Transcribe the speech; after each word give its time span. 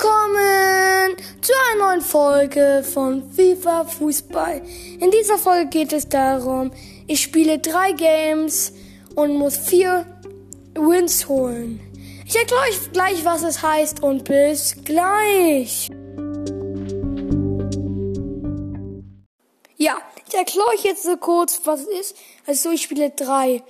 Willkommen 0.00 1.16
zu 1.42 1.52
einer 1.72 1.84
neuen 1.84 2.00
Folge 2.00 2.82
von 2.90 3.30
FIFA 3.32 3.84
Fußball. 3.84 4.62
In 4.98 5.10
dieser 5.10 5.36
Folge 5.36 5.68
geht 5.68 5.92
es 5.92 6.08
darum, 6.08 6.70
ich 7.06 7.20
spiele 7.20 7.58
drei 7.58 7.92
Games 7.92 8.72
und 9.14 9.36
muss 9.36 9.58
vier 9.58 10.06
Wins 10.74 11.28
holen. 11.28 11.80
Ich 12.26 12.34
erkläre 12.34 12.62
euch 12.62 12.92
gleich, 12.92 13.24
was 13.26 13.42
es 13.42 13.62
heißt 13.62 14.02
und 14.02 14.24
bis 14.24 14.74
gleich. 14.84 15.90
Ja, 19.76 19.98
ich 20.26 20.34
erkläre 20.34 20.68
euch 20.68 20.84
jetzt 20.84 21.02
so 21.02 21.18
kurz, 21.18 21.60
was 21.64 21.80
es 21.80 21.88
ist. 21.88 22.16
Also 22.46 22.70
ich 22.70 22.80
spiele 22.80 23.10
drei. 23.10 23.62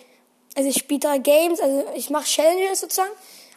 Also 0.54 0.68
ich 0.68 0.76
spiele 0.76 1.00
drei 1.00 1.18
Games, 1.18 1.58
also 1.60 1.86
ich 1.96 2.08
mache 2.10 2.26
Challenges 2.26 2.80
sozusagen. 2.80 3.10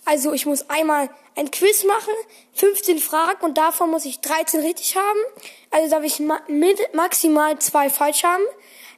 Also 0.06 0.34
ich 0.34 0.46
muss 0.46 0.70
einmal 0.70 1.10
ein 1.36 1.50
Quiz 1.50 1.86
machen, 1.86 2.14
15 2.54 3.00
Fragen 3.00 3.44
und 3.46 3.58
davon 3.58 3.90
muss 3.90 4.06
ich 4.06 4.20
13 4.20 4.62
richtig 4.62 4.96
haben. 4.96 5.20
Also 5.72 5.90
darf 5.90 6.04
ich 6.04 6.20
ma 6.20 6.42
maximal 6.94 7.58
zwei 7.60 7.90
falsch 7.90 8.24
haben. 8.24 8.44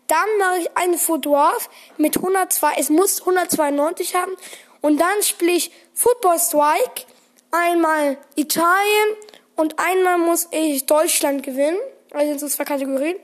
Dann 0.08 0.38
mache 0.40 0.60
ich 0.60 0.78
einen 0.78 0.98
Footdwarf 0.98 1.70
mit 1.98 2.18
102, 2.18 2.74
es 2.78 2.90
muss 2.90 3.22
192 3.22 4.16
haben. 4.16 4.34
Und 4.82 5.00
dann 5.00 5.24
spiele 5.24 5.54
ich 5.54 5.72
Football 5.94 6.40
Strike, 6.40 7.06
einmal 7.52 8.18
Italien 8.36 9.16
und 9.56 9.80
einmal 9.80 10.18
muss 10.18 10.48
ich 10.52 10.86
Deutschland 10.86 11.44
gewinnen. 11.44 11.78
Also 12.12 12.28
sind 12.30 12.40
so 12.40 12.48
zwei 12.48 12.66
Kategorien. 12.66 13.18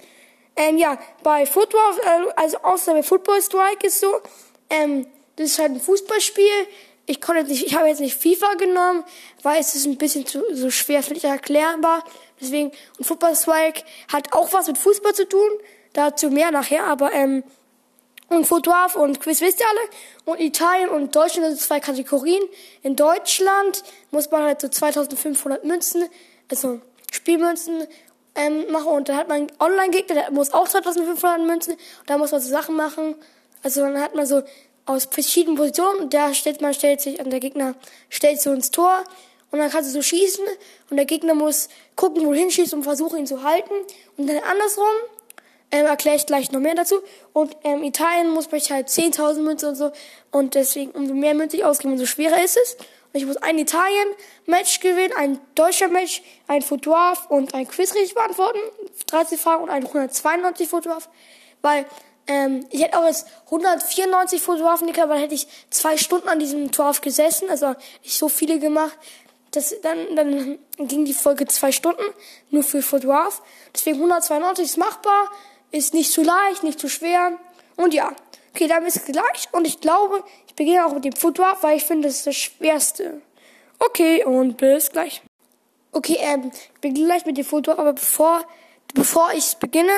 Ähm, 0.55 0.77
ja, 0.77 0.97
bei 1.23 1.45
Football, 1.45 1.99
äh, 2.03 2.31
also 2.35 2.57
außer 2.57 2.93
bei 2.93 3.03
Football 3.03 3.41
Strike 3.41 3.87
ist 3.87 3.99
so, 3.99 4.21
ähm, 4.69 5.07
das 5.35 5.51
ist 5.51 5.59
halt 5.59 5.71
ein 5.71 5.81
Fußballspiel 5.81 6.67
ich 7.05 7.19
konnte 7.19 7.43
nicht, 7.43 7.65
ich 7.65 7.75
habe 7.75 7.87
jetzt 7.87 7.99
nicht 7.99 8.15
FIFA 8.15 8.53
genommen, 8.55 9.03
weil 9.43 9.59
es 9.59 9.75
ist 9.75 9.85
ein 9.85 9.97
bisschen 9.97 10.25
zu, 10.25 10.43
so 10.53 10.69
schwer 10.69 11.03
vielleicht 11.03 11.25
erklärbar. 11.25 12.03
Deswegen, 12.39 12.71
und 12.97 13.05
Football 13.05 13.35
Strike 13.35 13.83
hat 14.11 14.33
auch 14.33 14.51
was 14.53 14.67
mit 14.67 14.77
Fußball 14.77 15.13
zu 15.13 15.27
tun. 15.27 15.49
Dazu 15.93 16.29
mehr 16.29 16.51
nachher, 16.51 16.85
aber, 16.85 17.11
ähm, 17.11 17.43
und 18.29 18.45
Football 18.45 18.87
und 18.95 19.19
Quiz 19.19 19.41
wisst 19.41 19.59
ihr 19.59 19.65
alle. 19.67 19.89
Und 20.23 20.39
Italien 20.39 20.89
und 20.89 21.13
Deutschland 21.13 21.47
sind 21.47 21.59
zwei 21.59 21.81
Kategorien. 21.81 22.41
In 22.81 22.95
Deutschland 22.95 23.83
muss 24.11 24.31
man 24.31 24.43
halt 24.43 24.61
so 24.61 24.69
2500 24.69 25.65
Münzen, 25.65 26.05
also 26.49 26.79
Spielmünzen, 27.11 27.87
ähm, 28.35 28.71
machen. 28.71 28.87
Und 28.87 29.09
dann 29.09 29.17
hat 29.17 29.27
man 29.27 29.51
Online-Gegner, 29.59 30.15
der 30.15 30.31
muss 30.31 30.53
auch 30.53 30.67
2500 30.67 31.45
Münzen. 31.45 31.75
Da 32.05 32.17
muss 32.17 32.31
man 32.31 32.39
so 32.39 32.49
Sachen 32.49 32.77
machen. 32.77 33.15
Also 33.63 33.81
dann 33.81 33.99
hat 33.99 34.15
man 34.15 34.25
so 34.25 34.43
aus 34.85 35.05
verschiedenen 35.05 35.57
Positionen. 35.57 35.99
Und 36.01 36.13
der 36.13 36.33
stellt, 36.33 36.61
man 36.61 36.73
stellt 36.73 37.01
sich, 37.01 37.19
und 37.19 37.29
der 37.29 37.39
Gegner 37.39 37.75
stellt 38.09 38.41
so 38.41 38.51
ins 38.51 38.71
Tor. 38.71 39.03
Und 39.51 39.59
dann 39.59 39.69
kannst 39.69 39.89
du 39.89 39.93
so 39.93 40.01
schießen. 40.01 40.45
Und 40.89 40.97
der 40.97 41.05
Gegner 41.05 41.33
muss 41.33 41.69
gucken, 41.95 42.25
wohin 42.25 42.51
schießt 42.51 42.73
und 42.73 42.83
versuchen 42.83 43.19
ihn 43.19 43.27
zu 43.27 43.43
halten. 43.43 43.73
Und 44.17 44.27
dann 44.27 44.37
andersrum, 44.37 44.85
ähm, 45.71 45.85
erkläre 45.85 46.17
ich 46.17 46.25
gleich 46.25 46.51
noch 46.51 46.59
mehr 46.59 46.75
dazu. 46.75 46.95
Und 47.33 47.55
ähm, 47.63 47.83
Italien 47.83 48.29
muss 48.29 48.47
ich 48.51 48.71
halt 48.71 48.89
10.000 48.89 49.41
Münzen 49.41 49.69
und 49.69 49.75
so. 49.75 49.91
Und 50.31 50.55
deswegen 50.55 50.91
umso 50.91 51.13
mehr 51.13 51.33
Münzen 51.33 51.59
ich 51.59 51.65
ausgebe, 51.65 51.93
umso 51.93 52.05
schwerer 52.05 52.43
ist 52.43 52.57
es. 52.57 52.75
Und 53.13 53.19
ich 53.19 53.25
muss 53.25 53.37
ein 53.37 53.57
Italien-Match 53.57 54.79
gewinnen, 54.79 55.13
ein 55.17 55.39
deutscher 55.55 55.89
Match, 55.89 56.21
ein 56.47 56.61
Fotograf 56.61 57.29
und 57.29 57.53
ein 57.53 57.67
Quiz 57.67 57.93
richtig 57.93 58.15
beantworten, 58.15 58.59
13 59.07 59.37
Fragen 59.37 59.63
und 59.63 59.69
ein 59.69 59.85
192 59.85 60.69
Fotograf, 60.69 61.09
weil 61.61 61.85
ähm, 62.27 62.65
ich 62.69 62.81
hätte 62.81 62.97
auch 62.97 63.05
jetzt 63.05 63.27
194 63.45 64.41
Fotografen 64.41 64.91
gehabt, 64.91 65.11
dann 65.11 65.19
hätte 65.19 65.35
ich 65.35 65.47
zwei 65.69 65.97
Stunden 65.97 66.29
an 66.29 66.39
diesem 66.39 66.71
Torf 66.71 67.01
gesessen. 67.01 67.49
Also 67.49 67.75
ich 68.03 68.17
so 68.17 68.29
viele 68.29 68.59
gemacht. 68.59 68.97
Das, 69.51 69.75
dann, 69.81 70.15
dann 70.15 70.59
ging 70.77 71.03
die 71.03 71.13
Folge 71.13 71.45
zwei 71.45 71.73
Stunden, 71.73 72.03
nur 72.51 72.63
für 72.63 72.81
Fotograf. 72.81 73.41
Deswegen 73.73 73.97
192 73.97 74.65
ist 74.65 74.77
machbar, 74.77 75.29
ist 75.71 75.93
nicht 75.93 76.11
zu 76.11 76.23
leicht, 76.23 76.63
nicht 76.63 76.79
zu 76.79 76.87
schwer. 76.87 77.37
Und 77.75 77.93
ja, 77.93 78.13
okay, 78.53 78.67
dann 78.67 78.85
ist 78.85 78.95
es 78.95 79.05
gleich. 79.05 79.49
Und 79.51 79.67
ich 79.67 79.81
glaube, 79.81 80.23
ich 80.47 80.55
beginne 80.55 80.85
auch 80.85 80.93
mit 80.93 81.03
dem 81.03 81.13
Fotograf, 81.13 81.63
weil 81.63 81.77
ich 81.77 81.83
finde, 81.83 82.07
das 82.07 82.17
ist 82.17 82.27
das 82.27 82.35
Schwerste. 82.35 83.21
Okay, 83.79 84.23
und 84.23 84.55
bis 84.57 84.91
gleich. 84.91 85.21
Okay, 85.91 86.17
ähm, 86.21 86.51
ich 86.53 86.79
beginne 86.79 87.07
gleich 87.07 87.25
mit 87.25 87.37
dem 87.37 87.43
Fotograf, 87.43 87.79
aber 87.79 87.93
bevor, 87.93 88.45
bevor 88.93 89.33
ich 89.33 89.57
beginne, 89.57 89.91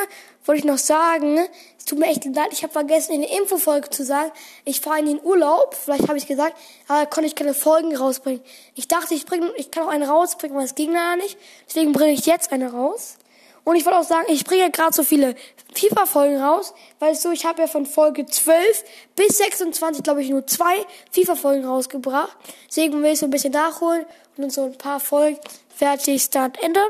wollte 0.46 0.60
ich 0.60 0.66
noch 0.66 0.78
sagen, 0.78 1.40
es 1.78 1.86
tut 1.86 2.00
mir 2.00 2.08
echt 2.08 2.26
leid, 2.26 2.50
ich 2.52 2.64
habe 2.64 2.74
vergessen, 2.74 3.14
in 3.14 3.22
der 3.22 3.32
Infofolge 3.38 3.90
zu 3.90 4.04
sagen, 4.04 4.32
ich 4.66 4.82
fahre 4.82 5.00
in 5.00 5.06
den 5.06 5.22
Urlaub, 5.24 5.76
vielleicht 5.76 6.08
habe 6.08 6.18
ich 6.18 6.28
gesagt, 6.28 6.56
aber 6.88 7.06
konnte 7.06 7.28
ich 7.28 7.36
keine 7.36 7.54
Folgen 7.54 7.96
rausbringen. 7.96 8.42
Ich 8.76 8.88
dachte, 8.88 9.14
ich, 9.14 9.26
bring, 9.26 9.44
ich 9.58 9.72
kann 9.72 9.84
auch 9.84 9.90
eine 9.90 10.08
rausbringen, 10.08 10.56
aber 10.56 10.66
es 10.66 10.76
ging 10.76 10.92
leider 10.92 11.18
nicht. 11.18 11.38
Deswegen 11.68 11.92
bringe 11.92 12.14
ich 12.14 12.26
jetzt 12.26 12.52
eine 12.52 12.72
raus. 12.72 13.18
Und 13.64 13.78
ich 13.78 13.86
wollte 13.86 14.00
auch 14.00 14.04
sagen, 14.04 14.26
ich 14.28 14.44
bringe 14.44 14.70
gerade 14.72 14.94
so 14.94 15.04
viele 15.04 15.36
FIFA-Folgen 15.74 16.42
raus, 16.42 16.74
weil 17.00 17.16
so, 17.16 17.32
ich 17.32 17.46
habe 17.46 17.62
ja 17.62 17.68
von 17.68 17.86
Folge 17.86 18.26
12 18.26 18.84
bis 19.16 19.38
26, 19.38 20.04
glaube 20.04 20.22
ich, 20.22 20.30
nur 20.30 20.46
zwei 20.46 20.76
FIFA-Folgen 21.12 21.66
rausgebracht. 21.66 22.36
Deswegen 22.68 23.02
will 23.02 23.14
ich 23.14 23.20
so 23.20 23.28
ein 23.28 23.30
bisschen 23.30 23.54
nachholen 23.54 24.06
und 24.38 24.52
so 24.52 24.66
ein 24.66 24.78
paar 24.78 25.00
Folgen 25.00 25.40
fertig 25.70 26.30
dann 26.30 26.54
ändern. 26.62 26.90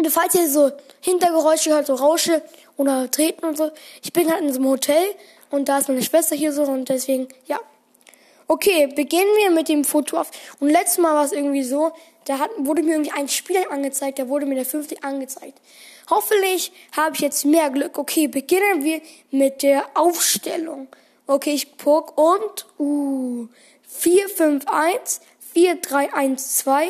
Und 0.00 0.10
falls 0.10 0.34
ihr 0.34 0.48
so 0.48 0.72
Hintergeräusche 1.02 1.74
hört, 1.74 1.86
so 1.86 1.94
Rausche 1.94 2.40
oder 2.78 3.10
Treten 3.10 3.44
und 3.44 3.58
so, 3.58 3.70
ich 4.02 4.14
bin 4.14 4.32
halt 4.32 4.40
in 4.40 4.50
so 4.50 4.58
einem 4.58 4.70
Hotel 4.70 5.14
und 5.50 5.68
da 5.68 5.76
ist 5.76 5.88
meine 5.88 6.02
Schwester 6.02 6.34
hier 6.34 6.54
so 6.54 6.62
und 6.62 6.88
deswegen, 6.88 7.28
ja. 7.46 7.60
Okay, 8.48 8.86
beginnen 8.86 9.28
wir 9.36 9.50
mit 9.50 9.68
dem 9.68 9.84
Foto 9.84 10.16
auf. 10.16 10.30
Und 10.58 10.70
letztes 10.70 10.96
Mal 10.96 11.14
war 11.14 11.26
es 11.26 11.32
irgendwie 11.32 11.62
so, 11.62 11.92
da 12.24 12.38
hat, 12.38 12.48
wurde 12.56 12.82
mir 12.82 12.92
irgendwie 12.92 13.10
ein 13.10 13.28
Spieler 13.28 13.70
angezeigt, 13.70 14.18
da 14.18 14.26
wurde 14.26 14.46
mir 14.46 14.54
der 14.54 14.64
50 14.64 15.04
angezeigt. 15.04 15.60
Hoffentlich 16.08 16.72
habe 16.96 17.14
ich 17.14 17.20
jetzt 17.20 17.44
mehr 17.44 17.68
Glück. 17.68 17.98
Okay, 17.98 18.26
beginnen 18.26 18.82
wir 18.82 19.02
mit 19.30 19.62
der 19.62 19.84
Aufstellung. 19.92 20.88
Okay, 21.26 21.52
ich 21.52 21.76
guck 21.76 22.16
und, 22.16 22.66
uh, 22.78 23.48
4, 23.86 24.30
5, 24.30 24.64
1, 24.66 25.20
4, 25.52 25.74
3, 25.74 26.14
1, 26.14 26.56
2, 26.56 26.88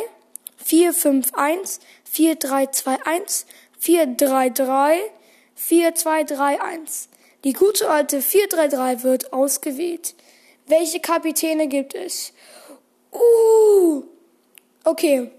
4, 0.65 0.93
5, 0.93 1.35
1, 1.35 1.81
4, 2.13 2.35
3, 2.35 2.67
2, 2.67 2.99
1, 3.05 3.47
4, 3.79 4.07
3, 4.17 4.51
3, 4.51 5.01
4, 5.55 5.95
2, 5.95 6.25
3, 6.25 6.61
1. 6.61 7.09
Die 7.45 7.53
gute 7.53 7.89
alte 7.89 8.21
4, 8.21 8.49
3, 8.49 8.69
3 8.69 9.03
wird 9.05 9.33
ausgewählt. 9.33 10.17
Welche 10.67 10.99
Kapitäne 10.99 11.69
gibt 11.69 11.95
es? 11.95 12.33
Uh, 13.13 14.03
okay. 14.85 15.31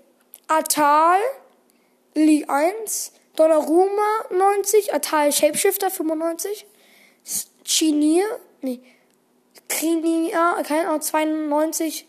Atal, 0.47 1.19
League 2.15 2.49
1, 2.49 3.11
Donnarumma 3.35 4.25
90, 4.29 4.93
Atal 4.93 5.33
Shapeshifter 5.33 5.91
95, 5.91 6.65
Chinier, 7.65 8.25
nee, 8.61 8.81
Krinia, 9.67 10.61
keine 10.63 10.87
Ahnung, 10.87 11.01
92, 11.01 12.05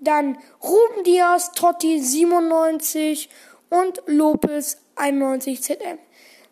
dann 0.00 0.38
Ruben 0.62 1.04
Diaz, 1.04 1.52
Totti 1.52 2.00
97 2.00 3.28
und 3.72 4.02
Lopez 4.06 4.76
91 4.96 5.62
ZM. 5.62 5.98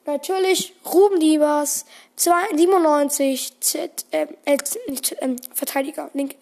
Natürlich 0.06 0.72
Ruben 0.90 1.20
Diaz 1.20 1.84
97 2.16 3.60
ZM, 3.60 4.28
äh, 4.46 4.56
ZM 4.56 5.36
Verteidiger, 5.52 6.10
Link, 6.14 6.34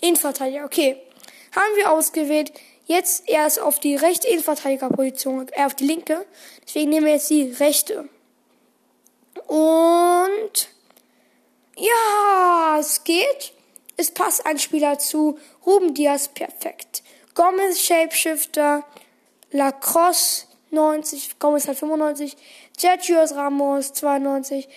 Innenverteidiger. 0.00 0.64
Okay, 0.64 0.96
haben 1.54 1.76
wir 1.76 1.92
ausgewählt. 1.92 2.52
Jetzt 2.86 3.28
erst 3.28 3.60
auf 3.60 3.78
die 3.78 3.94
rechte 3.94 4.26
Innenverteidigerposition, 4.26 5.46
äh, 5.52 5.64
auf 5.64 5.74
die 5.74 5.86
linke. 5.86 6.26
Deswegen 6.66 6.90
nehmen 6.90 7.06
wir 7.06 7.14
jetzt 7.14 7.30
die 7.30 7.52
rechte. 7.52 8.08
Und 9.46 10.68
ja, 11.76 12.76
es 12.80 13.04
geht. 13.04 13.52
Es 13.96 14.10
passt 14.10 14.44
ein 14.44 14.58
Spieler 14.58 14.98
zu. 14.98 15.38
Ruben 15.64 15.94
Diaz 15.94 16.26
perfekt. 16.26 17.04
Gomez 17.34 17.80
Shapeshifter. 17.80 18.84
Lacrosse 19.54 20.46
90. 20.72 21.38
Gomez 21.38 21.68
hat 21.68 21.76
95. 21.76 22.36
Sergio 22.76 23.22
Ramos 23.22 23.92
92. 23.92 24.68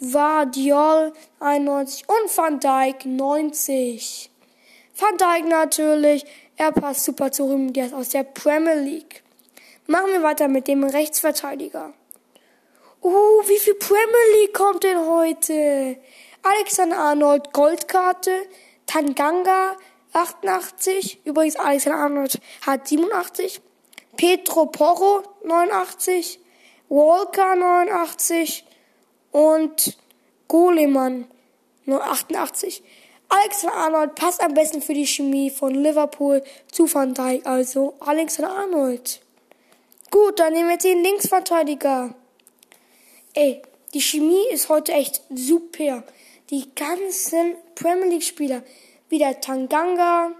Guardiol 0.00 1.12
91 1.38 2.08
und 2.08 2.36
Van 2.36 2.58
Dijk 2.58 3.04
90. 3.04 4.30
Van 4.96 5.16
Dijk 5.18 5.44
natürlich, 5.48 6.24
er 6.56 6.72
passt 6.72 7.04
super 7.04 7.30
zu 7.30 7.44
Ruben 7.44 7.74
Diaz 7.74 7.92
aus 7.92 8.08
der 8.08 8.24
Premier 8.24 8.74
League. 8.74 9.22
Machen 9.86 10.12
wir 10.12 10.22
weiter 10.22 10.48
mit 10.48 10.66
dem 10.66 10.82
Rechtsverteidiger. 10.82 11.92
Uh, 13.02 13.10
wie 13.10 13.58
viel 13.58 13.74
Premier 13.74 14.40
League 14.40 14.54
kommt 14.54 14.82
denn 14.82 14.98
heute? 14.98 15.98
Alexander 16.42 16.98
Arnold 16.98 17.52
Goldkarte, 17.52 18.32
Tanganga 18.86 19.76
88, 20.14 21.20
übrigens 21.26 21.56
Alexander 21.56 21.98
Arnold 21.98 22.40
hat 22.66 22.88
87, 22.88 23.60
Petro 24.16 24.66
Porro 24.66 25.22
89, 25.44 26.38
Walker 26.88 27.56
89 27.56 28.64
und 29.32 29.96
Goleman 30.48 31.26
nur 31.84 32.04
88. 32.04 32.82
Alexander 33.28 33.76
Arnold 33.76 34.14
passt 34.14 34.42
am 34.42 34.52
besten 34.52 34.82
für 34.82 34.92
die 34.92 35.06
Chemie 35.06 35.50
von 35.50 35.74
Liverpool 35.74 36.42
zu 36.70 36.92
Van 36.92 37.14
Dijk, 37.14 37.46
also 37.46 37.94
Alexander 38.00 38.54
Arnold. 38.54 39.22
Gut, 40.10 40.38
dann 40.38 40.52
nehmen 40.52 40.68
wir 40.68 40.74
jetzt 40.74 40.84
den 40.84 41.02
Linksverteidiger. 41.02 42.14
Ey, 43.32 43.62
die 43.94 44.02
Chemie 44.02 44.46
ist 44.50 44.68
heute 44.68 44.92
echt 44.92 45.22
super. 45.34 46.04
Die 46.50 46.74
ganzen 46.74 47.56
Premier 47.74 48.10
League 48.10 48.22
Spieler, 48.22 48.62
wie 49.08 49.18
der 49.18 49.40
Tanganga, 49.40 50.32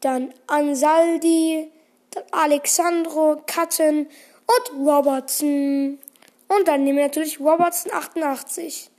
dann 0.00 0.32
Ansaldi, 0.46 1.70
Alexandro, 2.30 3.42
Cutten 3.46 4.08
und 4.46 4.86
Robertson. 4.86 5.98
Und 6.48 6.68
dann 6.68 6.84
nehmen 6.84 6.98
wir 6.98 7.06
natürlich 7.06 7.40
Robertson 7.40 7.92
88. 7.92 8.90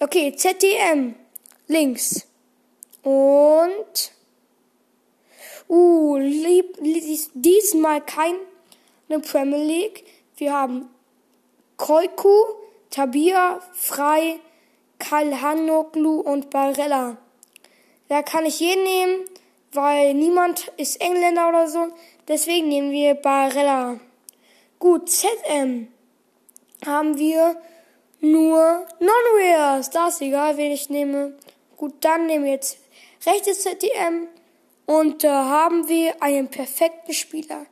Okay, 0.00 0.34
ZDM 0.34 1.14
links. 1.68 2.26
Und 3.02 4.12
uh, 5.68 6.16
lieb, 6.16 6.76
diesmal 7.34 8.00
keine 8.04 9.20
Premier 9.20 9.64
League. 9.64 10.04
Wir 10.36 10.52
haben 10.52 10.90
Koiku, 11.76 12.44
Tabia, 12.90 13.60
Frei, 13.72 14.40
Kalhanoglu 14.98 16.20
und 16.20 16.50
Barella. 16.50 17.16
Da 18.08 18.22
kann 18.22 18.44
ich 18.44 18.60
jeden 18.60 18.82
nehmen, 18.82 19.24
weil 19.72 20.14
niemand 20.14 20.72
ist 20.76 21.00
Engländer 21.00 21.48
oder 21.48 21.68
so. 21.68 21.88
Deswegen 22.30 22.68
nehmen 22.68 22.92
wir 22.92 23.16
Barella. 23.16 23.98
Gut, 24.78 25.10
ZM 25.10 25.88
haben 26.86 27.18
wir 27.18 27.60
nur 28.20 28.86
Non-Rares. 29.00 29.90
Das 29.90 30.14
ist 30.14 30.22
egal, 30.22 30.56
wen 30.56 30.70
ich 30.70 30.88
nehme. 30.88 31.36
Gut, 31.76 31.94
dann 32.02 32.26
nehmen 32.26 32.44
wir 32.44 32.52
jetzt 32.52 32.78
rechtes 33.26 33.62
ZDM 33.62 34.28
und 34.86 35.24
da 35.24 35.44
haben 35.44 35.88
wir 35.88 36.22
einen 36.22 36.46
perfekten 36.46 37.14
Spieler. 37.14 37.66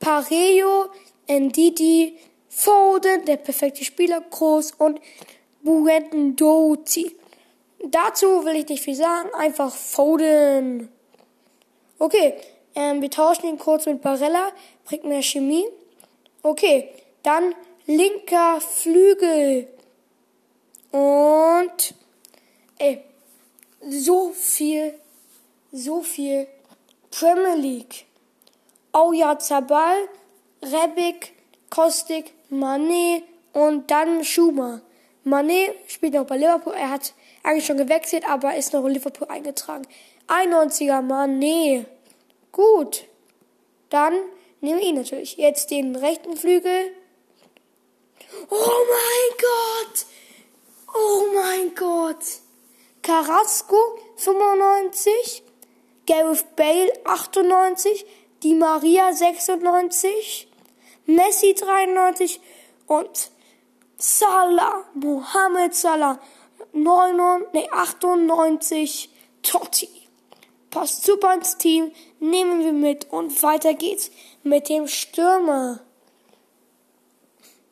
Pareo, 0.00 0.90
Ndidi, 1.26 2.18
Foden, 2.50 3.24
der 3.24 3.38
perfekte 3.38 3.86
Spieler, 3.86 4.20
Groß 4.20 4.72
und 4.72 5.00
Buendozi. 5.62 7.16
Dazu 7.82 8.44
will 8.44 8.56
ich 8.56 8.68
nicht 8.68 8.84
viel 8.84 8.96
sagen, 8.96 9.30
einfach 9.32 9.74
Foden. 9.74 10.90
Okay, 11.98 12.34
ähm, 12.74 13.00
wir 13.00 13.10
tauschen 13.10 13.46
ihn 13.46 13.58
kurz 13.58 13.86
mit 13.86 14.02
Barella, 14.02 14.48
bringt 14.84 15.04
mehr 15.04 15.22
Chemie. 15.22 15.64
Okay, 16.42 16.88
dann 17.22 17.54
linker 17.86 18.60
Flügel. 18.60 19.68
Und, 20.90 21.94
ey, 22.78 23.02
so 23.88 24.30
viel, 24.30 24.94
so 25.72 26.02
viel 26.02 26.46
Premier 27.10 27.56
League. 27.56 28.06
Auja 28.92 29.38
Zabal, 29.38 30.08
Rebic, 30.62 31.32
Kostik, 31.70 32.32
Manet 32.48 33.24
und 33.52 33.90
dann 33.90 34.24
Schumer. 34.24 34.80
Manet 35.24 35.74
spielt 35.88 36.14
noch 36.14 36.26
bei 36.26 36.36
Liverpool. 36.36 36.74
Er 36.74 36.90
hat 36.90 37.14
eigentlich 37.42 37.66
schon 37.66 37.76
gewechselt, 37.76 38.28
aber 38.28 38.54
ist 38.54 38.72
noch 38.72 38.84
in 38.84 38.92
Liverpool 38.92 39.28
eingetragen. 39.28 39.86
91er 40.28 41.02
Manet. 41.02 41.86
Gut. 42.54 43.06
Dann 43.90 44.14
nehmen 44.60 44.78
wir 44.78 44.86
ihn 44.86 44.94
natürlich. 44.94 45.36
Jetzt 45.36 45.72
den 45.72 45.96
rechten 45.96 46.36
Flügel. 46.36 46.94
Oh 48.48 48.78
mein 48.94 49.36
Gott! 49.40 50.06
Oh 50.94 51.26
mein 51.34 51.74
Gott! 51.74 52.24
Carrasco 53.02 53.76
95, 54.16 55.42
Gareth 56.06 56.54
Bale 56.54 56.92
98, 57.04 58.06
Di 58.42 58.54
Maria 58.54 59.12
96, 59.12 60.48
Messi 61.06 61.54
93 61.54 62.40
und 62.86 63.30
Salah, 63.96 64.84
Mohamed 64.94 65.74
Salah 65.74 66.20
99, 66.72 67.48
nee, 67.52 67.68
98, 67.70 69.10
Totti. 69.42 70.03
Passt 70.74 71.04
super 71.04 71.32
ins 71.34 71.56
Team, 71.56 71.92
nehmen 72.18 72.64
wir 72.64 72.72
mit 72.72 73.12
und 73.12 73.40
weiter 73.44 73.74
geht's 73.74 74.10
mit 74.42 74.68
dem 74.68 74.88
Stürmer. 74.88 75.78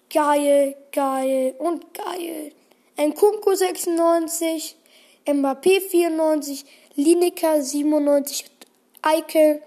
Geil, 0.09 0.77
geil 0.93 1.57
und 1.59 1.95
geil. 1.95 2.53
Nkunku 2.97 3.57
96, 3.57 4.77
Mbappé 5.27 5.81
94, 5.81 6.65
Lineker 6.95 7.61
97, 7.61 8.45
Eike, 9.03 9.63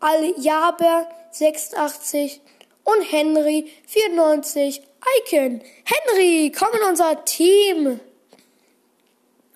Aljaber 0.00 1.08
86 1.30 2.42
und 2.84 3.00
Henry 3.10 3.72
94. 3.86 4.82
Icon, 5.18 5.62
Henry, 5.84 6.52
komm 6.52 6.68
in 6.74 6.88
unser 6.90 7.24
Team. 7.24 8.00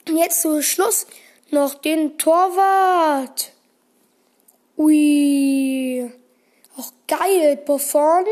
Jetzt 0.09 0.41
zum 0.41 0.63
Schluss 0.63 1.07
noch 1.53 1.75
den 1.75 2.19
Torwart. 2.19 3.53
Ui, 4.77 6.11
auch 6.77 6.93
geil. 7.07 7.57
Buffon, 7.65 8.25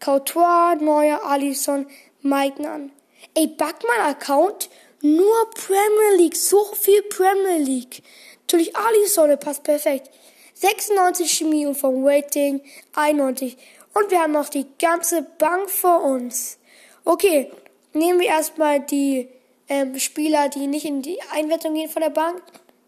Kautoir, 0.00 0.76
Neuer, 0.76 1.24
Alisson, 1.24 1.86
Maignan. 2.22 2.92
Ey, 3.34 3.48
Backmann-Account 3.48 4.70
nur 5.02 5.50
Premier 5.50 6.16
League, 6.16 6.36
so 6.36 6.64
viel 6.74 7.02
Premier 7.02 7.58
League. 7.58 8.02
Natürlich 8.42 8.74
Alisson, 8.76 9.38
passt 9.38 9.62
perfekt. 9.62 10.10
96 10.54 11.30
Chemie 11.30 11.66
und 11.66 11.74
vom 11.74 12.06
Rating 12.06 12.62
91. 12.94 13.56
Und 13.94 14.10
wir 14.10 14.20
haben 14.20 14.32
noch 14.32 14.48
die 14.48 14.66
ganze 14.78 15.22
Bank 15.22 15.70
vor 15.70 16.02
uns. 16.02 16.58
Okay, 17.04 17.50
nehmen 17.92 18.20
wir 18.20 18.28
erstmal 18.28 18.80
die 18.80 19.28
ähm, 19.68 19.98
Spieler, 19.98 20.48
die 20.48 20.66
nicht 20.66 20.84
in 20.84 21.02
die 21.02 21.18
Einwertung 21.32 21.74
gehen 21.74 21.88
von 21.88 22.02
der 22.02 22.10
Bank. 22.10 22.42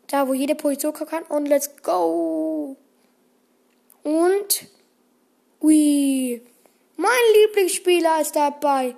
Da, 0.09 0.27
wo 0.27 0.33
jede 0.33 0.55
Position 0.55 0.93
kommen 0.93 1.11
kann. 1.11 1.25
Und 1.25 1.47
let's 1.47 1.71
go. 1.83 2.77
Und, 4.03 4.67
ui, 5.61 6.41
mein 6.97 7.11
Lieblingsspieler 7.35 8.21
ist 8.21 8.35
dabei. 8.35 8.95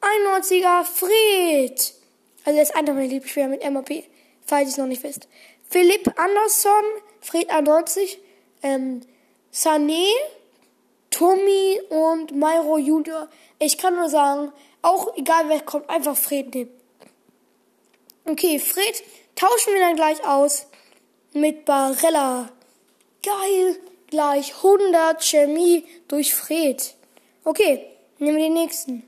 91er 0.00 0.84
Fred. 0.84 1.94
Also 2.44 2.56
er 2.56 2.62
ist 2.62 2.74
einer 2.74 2.94
meiner 2.94 3.08
Lieblingsspieler 3.08 3.48
mit 3.48 3.70
MAP, 3.70 4.04
falls 4.46 4.68
ihr 4.68 4.68
es 4.68 4.76
noch 4.78 4.86
nicht 4.86 5.02
wisst. 5.02 5.28
Philipp 5.68 6.18
Andersson, 6.18 6.84
Fred 7.20 7.50
91, 7.50 8.18
ähm, 8.62 9.02
Sané, 9.52 10.06
Tommy 11.10 11.80
und 11.90 12.32
Myro 12.32 12.78
Junior. 12.78 13.28
Ich 13.58 13.76
kann 13.76 13.96
nur 13.96 14.08
sagen, 14.08 14.52
auch 14.82 15.14
egal 15.16 15.48
wer 15.48 15.60
kommt, 15.60 15.90
einfach 15.90 16.16
Fred 16.16 16.54
nehmen. 16.54 16.77
Okay, 18.28 18.58
Fred 18.58 19.02
tauschen 19.34 19.72
wir 19.72 19.80
dann 19.80 19.96
gleich 19.96 20.22
aus 20.24 20.66
mit 21.32 21.64
Barella. 21.64 22.50
Geil, 23.22 23.80
gleich 24.08 24.54
100 24.56 25.22
Chemie 25.22 25.84
durch 26.08 26.34
Fred. 26.34 26.94
Okay, 27.44 27.86
nehmen 28.18 28.36
wir 28.36 28.44
den 28.44 28.54
nächsten. 28.54 29.02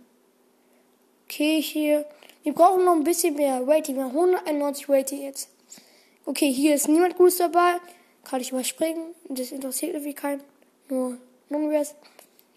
Okay, 1.27 1.61
hier 1.61 2.07
wir 2.43 2.55
brauchen 2.55 2.85
noch 2.87 2.95
ein 2.95 3.05
bisschen 3.05 3.35
mehr 3.35 3.63
Rating. 3.67 3.97
Wir 3.97 4.05
haben 4.05 4.17
191 4.17 4.89
Rating 4.89 5.23
jetzt. 5.23 5.51
Okay, 6.25 6.51
hier 6.51 6.75
ist 6.75 6.89
niemand 6.89 7.17
Gutes 7.17 7.37
dabei. 7.37 7.77
Kann 8.25 8.41
ich 8.41 8.51
überspringen. 8.51 9.15
Das 9.29 9.53
interessiert 9.53 9.93
irgendwie 9.93 10.15
keinen. 10.15 10.43
Nur 10.89 11.19
Non-Rares. 11.51 11.95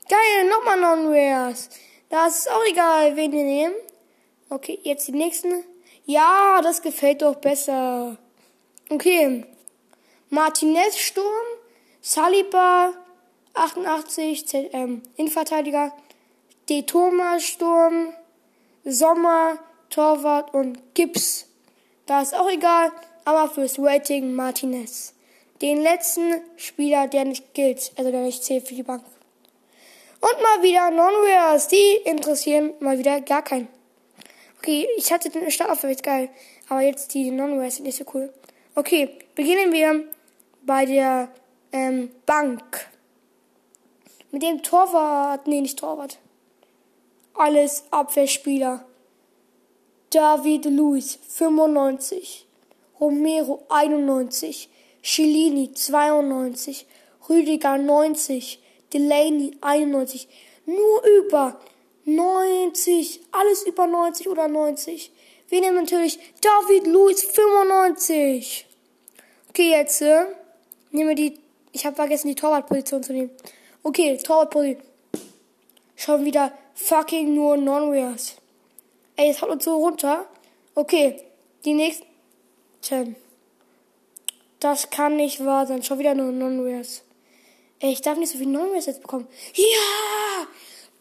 Geil, 0.07 0.49
nochmal 0.49 0.79
Non-Rares. 0.79 1.69
Das 2.09 2.39
ist 2.39 2.51
auch 2.51 2.63
egal, 2.69 3.15
wen 3.17 3.31
wir 3.33 3.43
nehmen. 3.43 3.75
Okay, 4.49 4.79
jetzt 4.83 5.07
die 5.09 5.11
nächsten. 5.11 5.65
Ja, 6.05 6.59
das 6.61 6.81
gefällt 6.81 7.21
doch 7.21 7.35
besser. 7.35 8.17
Okay. 8.89 9.45
Martinez 10.29 10.97
Sturm. 10.97 11.45
Saliba 12.01 12.93
88 13.53 14.47
ZM 14.47 15.01
Innenverteidiger. 15.15 15.93
De 16.67 16.83
Thomas 16.83 17.43
Sturm. 17.43 18.13
Sommer 18.83 19.59
Torwart 19.89 20.53
und 20.53 20.93
Gips. 20.93 21.45
Da 22.05 22.21
ist 22.21 22.35
auch 22.35 22.49
egal, 22.49 22.91
aber 23.23 23.49
fürs 23.49 23.79
Rating 23.79 24.33
Martinez. 24.33 25.13
Den 25.61 25.81
letzten 25.81 26.41
Spieler, 26.57 27.07
der 27.07 27.23
nicht 27.23 27.53
gilt, 27.53 27.93
also 27.95 28.11
der 28.11 28.21
nicht 28.21 28.43
zählt 28.43 28.67
für 28.67 28.75
die 28.75 28.83
Bank. 28.83 29.03
Und 30.19 30.41
mal 30.41 30.63
wieder 30.63 30.89
Non-Rares, 30.89 31.67
die 31.69 31.97
interessieren 32.05 32.73
mal 32.79 32.97
wieder 32.97 33.21
gar 33.21 33.43
keinen. 33.43 33.69
Okay, 34.63 34.87
ich 34.95 35.11
hatte 35.11 35.29
den 35.29 35.51
Startaufwärts 35.51 36.03
geil, 36.03 36.29
aber 36.69 36.79
jetzt 36.79 37.13
die 37.13 37.29
Non-Rares 37.31 37.75
sind 37.75 37.85
nicht 37.85 37.97
so 37.97 38.05
cool. 38.13 38.33
Okay, 38.75 39.09
beginnen 39.35 39.73
wir 39.73 40.05
bei 40.61 40.85
der 40.85 41.27
ähm, 41.73 42.09
Bank. 42.25 42.87
Mit 44.31 44.41
dem 44.41 44.63
Torwart, 44.63 45.47
nee, 45.47 45.59
nicht 45.59 45.79
Torwart. 45.79 46.17
Alles 47.33 47.83
Abwehrspieler. 47.91 48.85
David 50.11 50.63
Luiz 50.63 51.19
95, 51.27 52.47
Romero 53.01 53.65
91, 53.67 54.69
Cellini 55.03 55.73
92, 55.73 56.87
Rüdiger 57.27 57.77
90, 57.77 58.63
Delaney 58.93 59.57
91. 59.59 60.29
Nur 60.65 61.03
über 61.19 61.59
90, 62.05 63.21
alles 63.31 63.63
über 63.63 63.87
90 63.87 64.27
oder 64.29 64.47
90. 64.47 65.11
Wir 65.49 65.61
nehmen 65.61 65.77
natürlich 65.77 66.19
David 66.41 66.87
Luiz 66.87 67.23
95. 67.23 68.65
Okay, 69.49 69.69
jetzt 69.71 70.01
äh, 70.01 70.25
nehmen 70.91 71.09
wir 71.09 71.15
die. 71.15 71.39
Ich 71.71 71.85
habe 71.85 71.95
vergessen, 71.95 72.27
die 72.27 72.35
Torwartposition 72.35 73.03
zu 73.03 73.13
nehmen. 73.13 73.31
Okay, 73.83 74.17
Torwartposition. 74.17 74.83
Schon 75.95 76.25
wieder 76.25 76.51
fucking 76.73 77.33
nur 77.33 77.55
Non-Rares. 77.57 78.35
Ey, 79.15 79.29
es 79.29 79.41
haut 79.41 79.49
uns 79.49 79.63
so 79.63 79.75
runter. 79.75 80.25
Okay, 80.75 81.23
die 81.65 81.73
nächsten. 81.73 82.05
Das 84.59 84.89
kann 84.89 85.15
nicht 85.15 85.45
wahr 85.45 85.67
sein. 85.67 85.83
Schon 85.83 85.99
wieder 85.99 86.15
nur 86.15 86.31
Non-Rares. 86.31 87.03
Ey, 87.79 87.91
ich 87.91 88.01
darf 88.01 88.17
nicht 88.17 88.31
so 88.31 88.37
viel 88.37 88.47
Non-Rares 88.47 88.87
jetzt 88.87 89.01
bekommen. 89.01 89.27
Ja! 89.55 90.47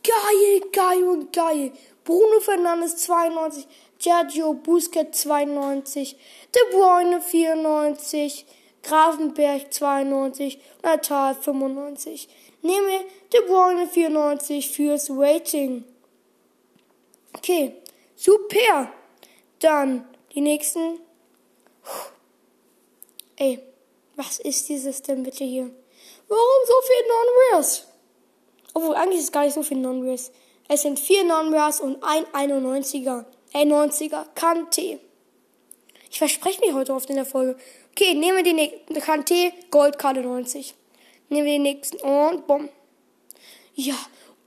Geil, 0.03 0.61
geil 0.73 1.05
und 1.05 1.33
geil. 1.33 1.73
Bruno 2.05 2.41
Fernandes 2.41 2.97
92, 2.97 3.67
Sergio 3.99 4.55
Busquets 4.55 5.21
92, 5.23 6.17
De 6.55 6.63
Bruyne 6.71 7.21
94, 7.21 8.45
Grafenberg 8.83 9.73
92, 9.73 10.59
Natal 10.83 11.35
95. 11.37 12.29
Nehme 12.63 13.05
De 13.33 13.41
Bruyne 13.47 13.87
94 13.87 14.71
fürs 14.71 15.09
Rating. 15.11 15.85
Okay, 17.37 17.77
super. 18.17 18.93
Dann 19.61 20.09
die 20.35 20.41
nächsten. 20.41 20.99
Ey, 23.37 23.61
was 24.17 24.41
ist 24.41 24.69
dieses 24.69 25.03
denn 25.03 25.23
bitte 25.23 25.45
hier? 25.45 25.71
Warum 26.29 26.67
so 26.67 26.75
viel 26.87 27.07
Non-Rares? 27.09 27.92
Obwohl, 28.75 28.95
eigentlich 28.95 29.19
ist 29.19 29.25
es 29.25 29.33
gar 29.33 29.45
nicht 29.45 29.55
so 29.55 29.63
viel 29.63 29.79
Non-Rares. 29.79 30.33
Es 30.69 30.83
sind 30.83 30.99
vier 30.99 31.25
Non-Rares 31.25 31.81
und 31.81 32.03
ein 32.03 32.25
91er. 32.51 33.25
Äh, 33.53 33.65
90er. 33.65 34.27
Kante. 34.35 35.01
Ich 36.11 36.19
verspreche 36.19 36.61
mich 36.61 36.73
heute 36.73 36.95
oft 36.95 37.11
in 37.11 37.17
der 37.17 37.27
Folge. 37.27 37.57
Okay, 37.91 38.15
nehmen 38.15 38.45
wir 38.45 38.53
nächste. 38.55 39.01
Kante, 39.01 39.53
Goldkarte 39.71 40.21
90. 40.21 40.75
Nehmen 41.29 41.47
wir 41.47 41.53
den 41.55 41.63
nächsten. 41.63 41.97
Und 41.99 42.47
bumm. 42.47 42.69
Ja. 43.75 43.95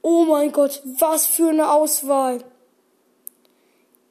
Oh 0.02 0.24
mein 0.26 0.52
Gott, 0.52 0.82
was 1.00 1.26
für 1.26 1.50
eine 1.50 1.72
Auswahl. 1.72 2.44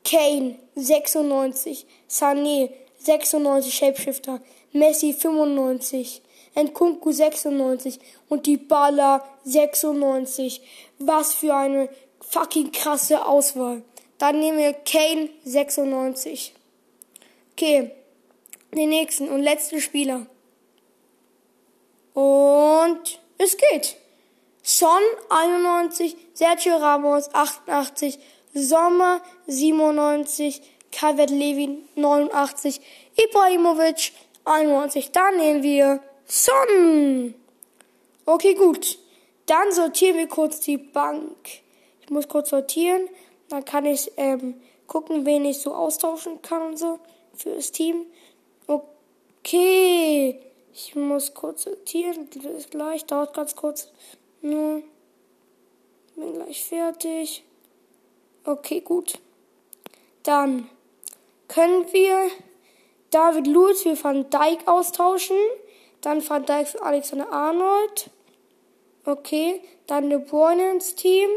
Kane, 0.04 0.58
96. 0.74 1.86
Sané, 2.08 2.70
96 2.98 3.72
Shapeshifter. 3.72 4.40
Messi, 4.72 5.12
95. 5.12 6.20
Nkunku 6.56 7.12
96 7.12 7.98
und 8.28 8.46
die 8.46 8.56
Baller 8.56 9.24
96. 9.44 10.62
Was 10.98 11.34
für 11.34 11.54
eine 11.54 11.88
fucking 12.20 12.72
krasse 12.72 13.26
Auswahl. 13.26 13.82
Dann 14.18 14.38
nehmen 14.38 14.58
wir 14.58 14.72
Kane 14.72 15.28
96. 15.44 16.54
Okay, 17.52 17.90
den 18.72 18.88
nächsten 18.88 19.28
und 19.28 19.42
letzten 19.42 19.80
Spieler. 19.80 20.26
Und 22.14 23.20
es 23.38 23.56
geht. 23.56 23.96
Son 24.62 25.02
91, 25.28 26.16
Sergio 26.32 26.76
Ramos 26.76 27.28
88, 27.34 28.18
Sommer 28.54 29.20
97, 29.46 30.62
Calvert 30.90 31.30
Levin 31.30 31.86
89, 31.96 32.80
Ibrahimovic 33.16 34.12
91. 34.44 35.12
Dann 35.12 35.36
nehmen 35.36 35.62
wir 35.62 36.00
Son. 36.26 37.34
Okay, 38.26 38.54
gut. 38.54 38.98
Dann 39.46 39.72
sortieren 39.72 40.16
wir 40.16 40.28
kurz 40.28 40.60
die 40.60 40.78
Bank. 40.78 41.36
Ich 42.02 42.10
muss 42.10 42.28
kurz 42.28 42.50
sortieren. 42.50 43.08
Dann 43.48 43.64
kann 43.64 43.84
ich 43.84 44.10
ähm, 44.16 44.60
gucken, 44.86 45.26
wen 45.26 45.44
ich 45.44 45.58
so 45.58 45.74
austauschen 45.74 46.40
kann 46.42 46.62
und 46.62 46.78
so 46.78 46.98
für 47.34 47.50
das 47.50 47.72
Team. 47.72 48.06
Okay. 48.66 50.40
Ich 50.72 50.94
muss 50.94 51.34
kurz 51.34 51.64
sortieren. 51.64 52.28
Das 52.34 52.44
ist 52.44 52.70
gleich. 52.70 53.04
Dauert 53.04 53.34
ganz 53.34 53.54
kurz. 53.54 53.88
Nur. 54.40 54.82
Bin 56.16 56.32
gleich 56.32 56.64
fertig. 56.64 57.44
Okay, 58.44 58.80
gut. 58.80 59.18
Dann 60.22 60.68
können 61.48 61.92
wir 61.92 62.30
David 63.10 63.46
Lewis 63.46 63.82
für 63.82 64.02
Van 64.02 64.28
Dijk 64.30 64.66
austauschen. 64.66 65.36
Dann 66.04 66.28
Van 66.28 66.44
Dijk 66.44 66.68
für 66.68 66.82
Alexander 66.82 67.32
Arnold. 67.32 68.10
Okay. 69.06 69.62
Dann 69.86 70.10
De 70.10 70.18
Bruyne 70.18 70.72
ins 70.72 70.94
Team. 70.94 71.30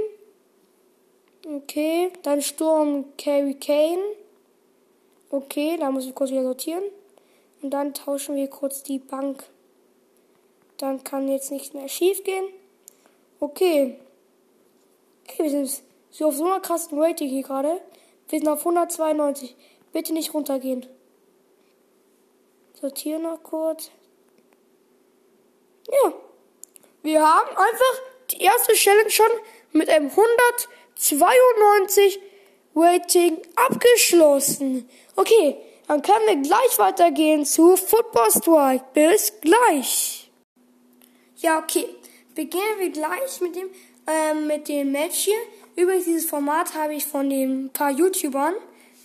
Okay. 1.46 2.12
Dann 2.24 2.42
Sturm 2.42 3.06
Carry 3.18 3.54
Kane. 3.54 4.04
Okay, 5.30 5.78
da 5.78 5.92
muss 5.92 6.06
ich 6.06 6.16
kurz 6.16 6.32
wieder 6.32 6.44
sortieren. 6.44 6.84
Und 7.62 7.72
dann 7.72 7.94
tauschen 7.94 8.36
wir 8.36 8.48
kurz 8.50 8.84
die 8.84 9.00
Bank. 9.00 9.44
Dann 10.78 11.04
kann 11.04 11.28
jetzt 11.28 11.52
nichts 11.52 11.74
mehr 11.74 11.90
schief 11.90 12.24
gehen. 12.24 12.46
Okay. 13.40 13.98
Okay, 15.24 15.44
wir 15.44 15.50
sind 15.50 15.84
so 16.12 16.28
auf 16.28 16.36
so 16.36 16.46
einer 16.46 16.60
krassen 16.60 17.00
Rating 17.00 17.30
hier 17.30 17.44
gerade. 17.44 17.82
Wir 18.30 18.40
sind 18.40 18.48
auf 18.48 18.60
192. 18.60 19.56
Bitte 19.92 20.14
nicht 20.14 20.34
runtergehen. 20.34 20.86
Sortieren 22.80 23.24
noch 23.24 23.42
kurz. 23.44 23.92
Ja. 25.92 26.14
Wir 27.04 27.22
haben 27.22 27.50
einfach 27.50 28.02
die 28.32 28.42
erste 28.42 28.74
Challenge 28.74 29.10
schon 29.10 29.30
mit 29.72 29.90
einem 29.90 30.10
192 30.10 32.20
Rating 32.76 33.38
abgeschlossen. 33.56 34.90
Okay, 35.16 35.58
dann 35.88 36.02
können 36.02 36.28
wir 36.28 36.36
gleich 36.38 36.78
weitergehen 36.78 37.46
zu 37.46 37.78
Football 37.78 38.32
Strike. 38.32 38.86
Bis 38.94 39.34
gleich. 39.40 40.30
Ja, 41.38 41.60
okay. 41.60 41.88
Beginnen 42.36 42.80
wir 42.80 42.90
gleich 42.90 43.42
mit 43.42 43.56
dem, 43.56 43.70
ähm, 44.06 44.48
mit 44.48 44.68
dem 44.68 44.92
Match 44.92 45.20
hier. 45.20 45.38
Übrigens, 45.76 46.06
dieses 46.06 46.30
Format 46.30 46.74
habe 46.74 46.94
ich 46.94 47.06
von 47.06 47.30
den 47.30 47.70
paar 47.72 47.92
YouTubern. 47.92 48.56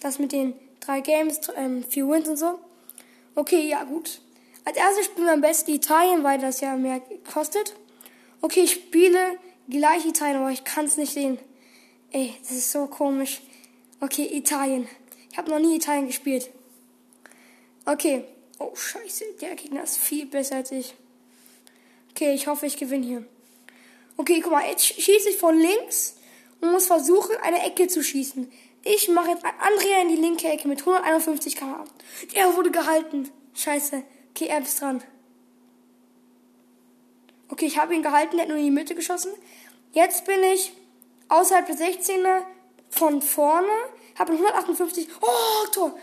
Das 0.01 0.19
mit 0.19 0.33
den 0.33 0.55
drei 0.81 1.01
Games, 1.01 1.41
ähm, 1.57 1.85
vier 1.85 2.09
Wins 2.09 2.29
und 2.29 2.37
so. 2.37 2.59
Okay, 3.35 3.69
ja, 3.69 3.85
gut. 3.85 4.22
Als 4.65 4.77
erstes 4.77 5.07
spielen 5.07 5.27
wir 5.27 5.33
am 5.35 5.41
besten 5.41 5.73
Italien, 5.73 6.23
weil 6.23 6.39
das 6.39 6.61
ja 6.61 6.77
mehr 6.77 7.01
kostet. 7.33 7.75
Okay, 8.41 8.61
ich 8.61 8.73
spiele 8.73 9.39
gleich 9.69 10.07
Italien, 10.07 10.39
aber 10.39 10.51
ich 10.51 10.65
kann 10.65 10.87
es 10.87 10.97
nicht 10.97 11.13
sehen. 11.13 11.39
Ey, 12.11 12.35
das 12.43 12.53
ist 12.53 12.73
so 12.73 12.87
komisch. 12.87 13.41
Okay, 14.01 14.29
Italien. 14.37 14.89
Ich 15.31 15.39
habe 15.39 15.51
noch 15.51 15.59
nie 15.59 15.77
Italien 15.77 16.07
gespielt. 16.07 16.51
Okay. 17.87 18.25
Oh, 18.59 18.75
scheiße. 18.75 19.25
Der 19.41 19.57
Gegner 19.57 19.83
ist 19.83 19.99
viel 19.99 20.27
besser 20.27 20.57
als 20.57 20.71
ich. 20.71 20.95
Okay, 22.11 22.35
ich 22.35 22.47
hoffe, 22.47 22.67
ich 22.67 22.77
gewinne 22.77 23.07
hier. 23.07 23.25
Okay, 24.17 24.41
guck 24.41 24.53
mal. 24.53 24.69
Jetzt 24.69 24.85
schieße 24.85 25.31
ich 25.31 25.37
von 25.37 25.59
links 25.59 26.17
und 26.61 26.71
muss 26.71 26.87
versuchen, 26.87 27.35
eine 27.43 27.65
Ecke 27.65 27.89
zu 27.89 28.05
schießen. 28.05 28.53
Ich 28.85 29.09
mache 29.09 29.31
jetzt 29.31 29.45
Andrea 29.45 30.03
in 30.03 30.09
die 30.09 30.21
linke 30.21 30.49
Ecke 30.49 30.69
mit 30.69 30.81
151 30.81 31.57
km. 31.57 31.85
Der 32.35 32.55
wurde 32.55 32.71
gehalten. 32.71 33.31
Scheiße. 33.55 34.03
Okay, 34.35 34.47
er 34.47 34.63
ist 34.63 34.81
dran. 34.81 35.03
Okay, 37.49 37.67
ich 37.67 37.77
habe 37.77 37.95
ihn 37.95 38.03
gehalten, 38.03 38.39
er 38.39 38.43
hat 38.43 38.49
nur 38.49 38.57
in 38.57 38.65
die 38.65 38.71
Mitte 38.71 38.95
geschossen. 38.95 39.31
Jetzt 39.93 40.25
bin 40.25 40.43
ich 40.43 40.73
außerhalb 41.29 41.67
der 41.67 41.77
16er 41.77 42.45
von 42.89 43.21
vorne, 43.21 43.69
habe 44.19 44.33
158, 44.33 45.07
oh, 45.21 45.67
Tor, 45.71 45.99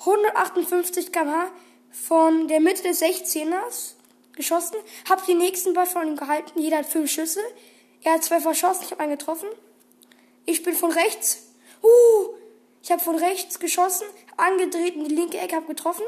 158 0.00 1.12
km 1.12 1.50
von 1.90 2.48
der 2.48 2.60
Mitte 2.60 2.82
des 2.82 3.02
16ers 3.02 3.92
geschossen, 4.32 4.76
habe 5.08 5.24
den 5.26 5.38
nächsten 5.38 5.74
Ball 5.74 5.86
von 5.86 6.08
ihm 6.08 6.16
gehalten, 6.16 6.58
jeder 6.58 6.78
hat 6.78 6.86
fünf 6.86 7.10
Schüsse. 7.10 7.40
Er 8.02 8.14
hat 8.14 8.24
zwei 8.24 8.40
verschossen, 8.40 8.84
ich 8.84 8.90
habe 8.90 9.02
einen 9.02 9.18
getroffen. 9.18 9.48
Ich 10.46 10.62
bin 10.62 10.74
von 10.74 10.90
rechts, 10.90 11.48
uh, 11.82 12.30
ich 12.82 12.90
habe 12.90 13.02
von 13.02 13.16
rechts 13.16 13.58
geschossen, 13.58 14.06
angedreht 14.38 14.94
in 14.94 15.04
die 15.04 15.14
linke 15.14 15.38
Ecke, 15.38 15.56
habe 15.56 15.66
getroffen. 15.66 16.04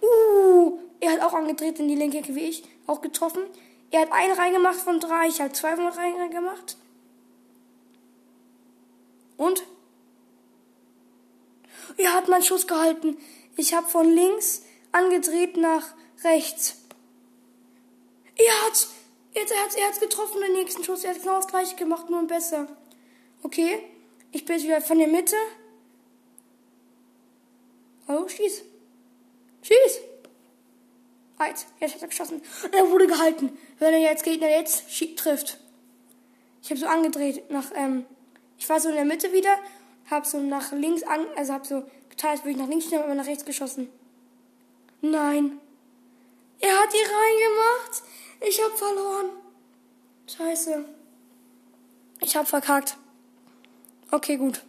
Uh, 0.00 0.78
er 1.00 1.12
hat 1.12 1.20
auch 1.22 1.32
angedreht 1.32 1.78
in 1.78 1.88
die 1.88 1.94
linke 1.94 2.18
Ecke 2.18 2.34
wie 2.34 2.48
ich, 2.48 2.62
auch 2.86 3.00
getroffen. 3.00 3.42
Er 3.90 4.02
hat 4.02 4.12
einen 4.12 4.34
reingemacht 4.34 4.76
von 4.76 5.00
drei, 5.00 5.28
ich 5.28 5.40
habe 5.40 5.52
zwei 5.52 5.74
von 5.74 5.90
drei 5.90 6.12
reingemacht. 6.12 6.76
Und? 9.36 9.64
Er 11.96 12.12
hat 12.12 12.28
meinen 12.28 12.42
Schuss 12.42 12.66
gehalten. 12.66 13.16
Ich 13.56 13.74
habe 13.74 13.88
von 13.88 14.06
links 14.06 14.62
angedreht 14.92 15.56
nach 15.56 15.94
rechts. 16.22 16.76
Er 18.36 18.66
hat, 18.66 18.88
er 19.34 19.42
hat, 19.42 19.76
er 19.76 19.88
hat 19.88 20.00
getroffen 20.00 20.40
den 20.40 20.52
nächsten 20.52 20.84
Schuss. 20.84 21.04
Er 21.04 21.14
hat 21.14 21.20
genau 21.20 21.36
das 21.36 21.48
gleiche 21.48 21.76
gemacht, 21.76 22.10
nur 22.10 22.26
besser. 22.26 22.68
Okay, 23.42 23.82
ich 24.32 24.44
bin 24.44 24.56
jetzt 24.56 24.64
wieder 24.64 24.80
von 24.80 24.98
der 24.98 25.08
Mitte. 25.08 25.36
Oh, 28.08 28.28
schieß. 28.28 28.62
Schieß. 29.62 30.00
Halt, 31.40 31.66
jetzt 31.80 31.94
hat 31.94 32.02
er 32.02 32.08
geschossen. 32.08 32.42
Und 32.64 32.74
er 32.74 32.90
wurde 32.90 33.06
gehalten. 33.06 33.58
Wenn 33.78 33.94
er 33.94 34.00
jetzt 34.00 34.24
Gegner 34.24 34.50
jetzt 34.50 34.84
trifft. 35.16 35.58
Ich 36.62 36.68
habe 36.68 36.78
so 36.78 36.86
angedreht 36.86 37.50
nach, 37.50 37.64
ähm, 37.74 38.04
ich 38.58 38.68
war 38.68 38.78
so 38.78 38.90
in 38.90 38.94
der 38.94 39.06
Mitte 39.06 39.32
wieder, 39.32 39.56
habe 40.10 40.26
so 40.26 40.38
nach 40.38 40.70
links 40.72 41.02
an, 41.02 41.26
also 41.36 41.54
habe 41.54 41.66
so 41.66 41.82
geteilt, 42.10 42.40
würde 42.40 42.50
ich 42.50 42.56
nach 42.58 42.68
links 42.68 42.86
schnell, 42.86 43.02
aber 43.02 43.14
nach 43.14 43.26
rechts 43.26 43.46
geschossen. 43.46 43.88
Nein. 45.00 45.58
Er 46.60 46.78
hat 46.78 46.92
die 46.92 46.98
reingemacht. 46.98 48.02
Ich 48.46 48.62
habe 48.62 48.76
verloren. 48.76 49.30
Scheiße. 50.26 50.84
Ich 52.20 52.36
habe 52.36 52.46
verkackt. 52.46 52.98
Okay, 54.10 54.36
gut. 54.36 54.62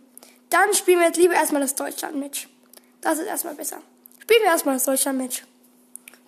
Dann 0.49 0.73
spielen 0.73 0.99
wir 0.99 1.07
jetzt 1.07 1.17
lieber 1.17 1.33
erstmal 1.33 1.61
das 1.61 1.75
Deutschland-Match. 1.75 2.47
Das 3.01 3.19
ist 3.19 3.25
erstmal 3.25 3.55
besser. 3.55 3.81
Spielen 4.19 4.43
wir 4.43 4.51
erstmal 4.51 4.75
das 4.75 4.85
Deutschland-Match. 4.85 5.43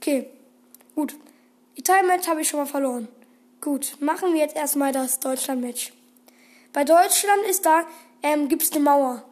Okay, 0.04 0.28
gut. 0.96 1.16
Italien-Match 1.76 2.28
habe 2.28 2.42
ich 2.42 2.50
schon 2.50 2.60
mal 2.60 2.66
verloren. 2.66 3.08
Gut, 3.62 3.96
machen 4.02 4.34
wir 4.34 4.42
jetzt 4.42 4.54
erstmal 4.54 4.92
das 4.92 5.22
Deutschland-Match. 5.22 5.94
Bei 6.74 6.84
Deutschland 6.84 7.44
ist 7.50 7.66
da, 7.66 7.88
ähm, 8.22 8.50
gibt's 8.50 8.74
eine 8.74 8.82
Mauer. 8.82 9.24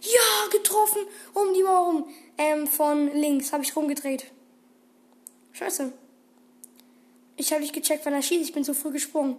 Ja, 0.00 0.48
getroffen, 0.52 1.02
um 1.34 1.52
die 1.54 1.64
Mauer 1.64 1.86
rum. 1.86 2.08
Ähm, 2.38 2.68
von 2.68 3.12
links, 3.16 3.52
habe 3.52 3.64
ich 3.64 3.74
rumgedreht. 3.74 4.30
Scheiße. 5.50 5.92
Ich 7.34 7.50
habe 7.50 7.62
nicht 7.62 7.74
gecheckt, 7.74 8.06
wann 8.06 8.14
er 8.14 8.22
schießt. 8.22 8.44
Ich 8.44 8.52
bin 8.52 8.62
zu 8.62 8.74
früh 8.74 8.92
gesprungen. 8.92 9.38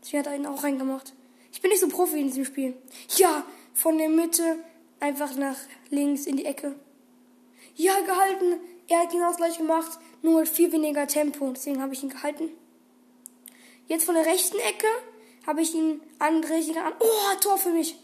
Sie 0.00 0.18
hat 0.18 0.28
einen 0.28 0.46
auch 0.46 0.64
reingemacht. 0.64 1.12
Ich 1.52 1.60
bin 1.60 1.70
nicht 1.70 1.80
so 1.80 1.88
Profi 1.88 2.18
in 2.18 2.28
diesem 2.28 2.46
Spiel. 2.46 2.74
Ja, 3.18 3.44
von 3.74 3.98
der 3.98 4.08
Mitte 4.08 4.56
einfach 4.98 5.36
nach 5.36 5.58
links 5.90 6.24
in 6.24 6.38
die 6.38 6.46
Ecke. 6.46 6.74
Ja, 7.78 8.00
gehalten. 8.00 8.60
Er 8.88 9.00
hat 9.00 9.10
genau 9.10 9.28
das 9.28 9.36
gleich 9.36 9.56
gemacht, 9.56 10.00
nur 10.20 10.40
mit 10.40 10.48
viel 10.48 10.72
weniger 10.72 11.06
Tempo. 11.06 11.52
Deswegen 11.54 11.80
habe 11.80 11.94
ich 11.94 12.02
ihn 12.02 12.08
gehalten. 12.08 12.50
Jetzt 13.86 14.04
von 14.04 14.16
der 14.16 14.26
rechten 14.26 14.58
Ecke 14.58 14.88
habe 15.46 15.62
ich 15.62 15.74
ihn 15.74 16.00
an 16.18 16.42
richtig 16.42 16.76
an. 16.76 16.92
Oh, 16.98 17.40
Tor 17.40 17.56
für 17.56 17.70
mich. 17.70 17.96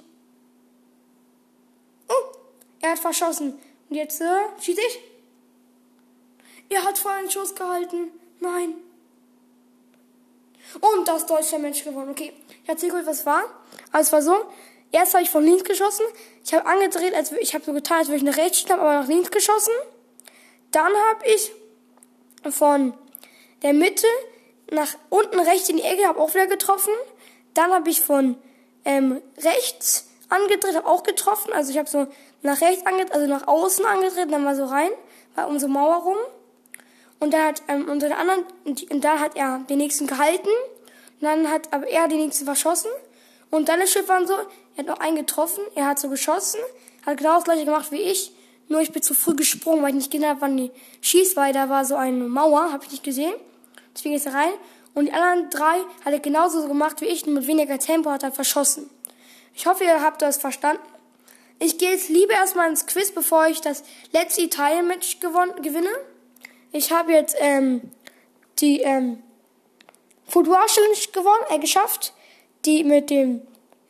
Oh, 2.09 2.37
er 2.83 2.93
hat 2.93 3.01
verschossen. 3.01 3.59
Und 3.91 3.97
jetzt 3.97 4.21
äh, 4.21 4.43
schieße 4.61 4.81
ich. 4.81 5.01
Er 6.69 6.85
hat 6.85 6.97
voll 6.97 7.13
einen 7.13 7.31
Schuss 7.31 7.57
gehalten. 7.57 8.13
Nein. 8.39 8.75
Und 10.81 11.09
das 11.09 11.27
deutsche 11.27 11.59
Mensch 11.59 11.83
gewonnen. 11.83 12.11
Okay, 12.11 12.33
ich 12.63 12.69
erzähle 12.69 12.93
kurz, 12.93 13.07
was 13.07 13.27
war. 13.27 13.43
Also 13.91 14.07
es 14.07 14.13
war 14.13 14.23
so, 14.23 14.47
erst 14.95 15.15
habe 15.15 15.25
ich 15.25 15.31
von 15.31 15.45
links 15.45 15.65
geschossen. 15.65 16.07
Ich 16.45 16.55
habe 16.55 16.67
angedreht, 16.67 17.15
als 17.15 17.33
ich 17.33 17.55
habe 17.55 17.65
so 17.65 17.73
getan, 17.73 17.99
als 17.99 18.09
würde 18.09 18.19
ich 18.19 18.23
nach 18.23 18.37
rechts 18.37 18.61
schnappen, 18.61 18.85
aber 18.85 19.01
nach 19.01 19.09
links 19.09 19.31
geschossen. 19.31 19.73
Dann 20.71 20.93
habe 21.11 21.27
ich 21.27 21.53
von 22.51 22.95
der 23.63 23.73
Mitte 23.73 24.07
nach 24.71 24.95
unten 25.11 25.39
rechts 25.41 25.69
in 25.69 25.77
die 25.77 25.83
Ecke, 25.83 26.07
habe 26.07 26.21
auch 26.21 26.33
wieder 26.35 26.47
getroffen. 26.47 26.93
Dann 27.55 27.73
habe 27.73 27.91
ich 27.91 28.01
von 28.01 28.37
ähm, 28.85 29.21
rechts 29.39 30.09
angedreht, 30.29 30.77
habe 30.77 30.87
auch 30.87 31.03
getroffen. 31.03 31.53
Also 31.53 31.71
ich 31.71 31.79
habe 31.79 31.89
so 31.89 32.07
nach 32.43 32.61
rechts 32.61 32.87
angedreht, 32.87 33.15
also 33.15 33.27
nach 33.27 33.47
außen 33.47 33.85
angedreht, 33.85 34.31
dann 34.31 34.45
mal 34.45 34.57
so 34.57 34.65
rein, 34.65 34.91
war 35.35 35.49
um 35.49 35.59
so 35.59 35.69
Mauer 35.69 35.97
rum. 35.97 36.17
Und 37.21 37.33
dann 37.33 37.47
hat 37.47 37.63
ähm, 37.69 37.89
unter 37.89 38.09
der 38.09 38.19
anderen, 38.19 38.45
und 38.65 39.05
da 39.05 39.19
hat 39.19 39.37
er 39.37 39.61
den 39.69 39.79
nächsten 39.79 40.07
gehalten. 40.07 40.51
Und 41.21 41.23
dann 41.23 41.51
hat 41.51 41.73
aber 41.73 41.89
er 41.89 42.09
den 42.09 42.19
nächsten 42.19 42.45
verschossen. 42.45 42.91
Und 43.51 43.69
dann 43.69 43.81
ist 43.81 43.93
Schiff 43.93 44.09
waren 44.09 44.27
so, 44.27 44.35
er 44.77 44.79
hat 44.79 44.87
noch 44.87 45.01
einen 45.01 45.17
getroffen, 45.17 45.63
er 45.75 45.87
hat 45.87 45.99
so 45.99 46.09
geschossen, 46.09 46.61
hat 47.07 47.19
genau 47.19 47.35
das 47.37 47.45
gleiche 47.45 47.65
gemacht 47.65 47.93
wie 47.93 48.03
ich. 48.03 48.33
Nur 48.69 48.81
ich 48.81 48.93
bin 48.93 49.03
zu 49.03 49.15
früh 49.15 49.35
gesprungen, 49.35 49.83
weil 49.83 49.91
ich 49.91 49.97
nicht 49.97 50.11
gesehen 50.11 50.29
habe, 50.29 50.41
wann 50.41 50.57
die 50.57 50.71
schießt, 51.03 51.37
weil 51.37 51.53
da 51.53 51.69
war 51.69 51.85
so 51.85 51.97
eine 51.97 52.25
Mauer, 52.25 52.73
habe 52.73 52.85
ich 52.85 52.93
nicht 52.93 53.05
gesehen. 53.05 53.35
Deswegen 53.95 54.15
ist 54.15 54.27
er 54.27 54.35
rein. 54.35 54.53
Und 54.95 55.07
die 55.07 55.13
anderen 55.13 55.51
drei 55.51 55.81
hat 56.05 56.13
er 56.13 56.21
genauso 56.21 56.63
so 56.63 56.69
gemacht 56.69 57.01
wie 57.01 57.07
ich, 57.07 57.27
nur 57.27 57.35
mit 57.37 57.47
weniger 57.47 57.79
Tempo 57.79 58.11
hat 58.11 58.23
er 58.23 58.33
verschossen. 58.33 58.89
Ich 59.55 59.67
hoffe, 59.67 59.85
ihr 59.85 60.01
habt 60.01 60.23
das 60.23 60.39
verstanden. 60.39 60.83
Ich 61.59 61.79
gehe 61.79 61.91
jetzt 61.91 62.09
lieber 62.09 62.33
erstmal 62.33 62.69
ins 62.69 62.87
Quiz, 62.87 63.13
bevor 63.13 63.47
ich 63.47 63.61
das 63.61 63.85
letzte 64.13 64.43
Italien-Match 64.43 65.21
gewinne. 65.21 65.91
Ich 66.73 66.91
habe 66.91 67.13
jetzt 67.13 67.37
ähm, 67.39 67.93
die 68.59 68.81
ähm, 68.81 69.23
Football 70.27 70.67
Challenge 70.67 70.97
gewonnen, 71.13 71.45
äh, 71.51 71.59
geschafft. 71.59 72.13
Die 72.65 72.83
mit 72.83 73.11
dem 73.11 73.43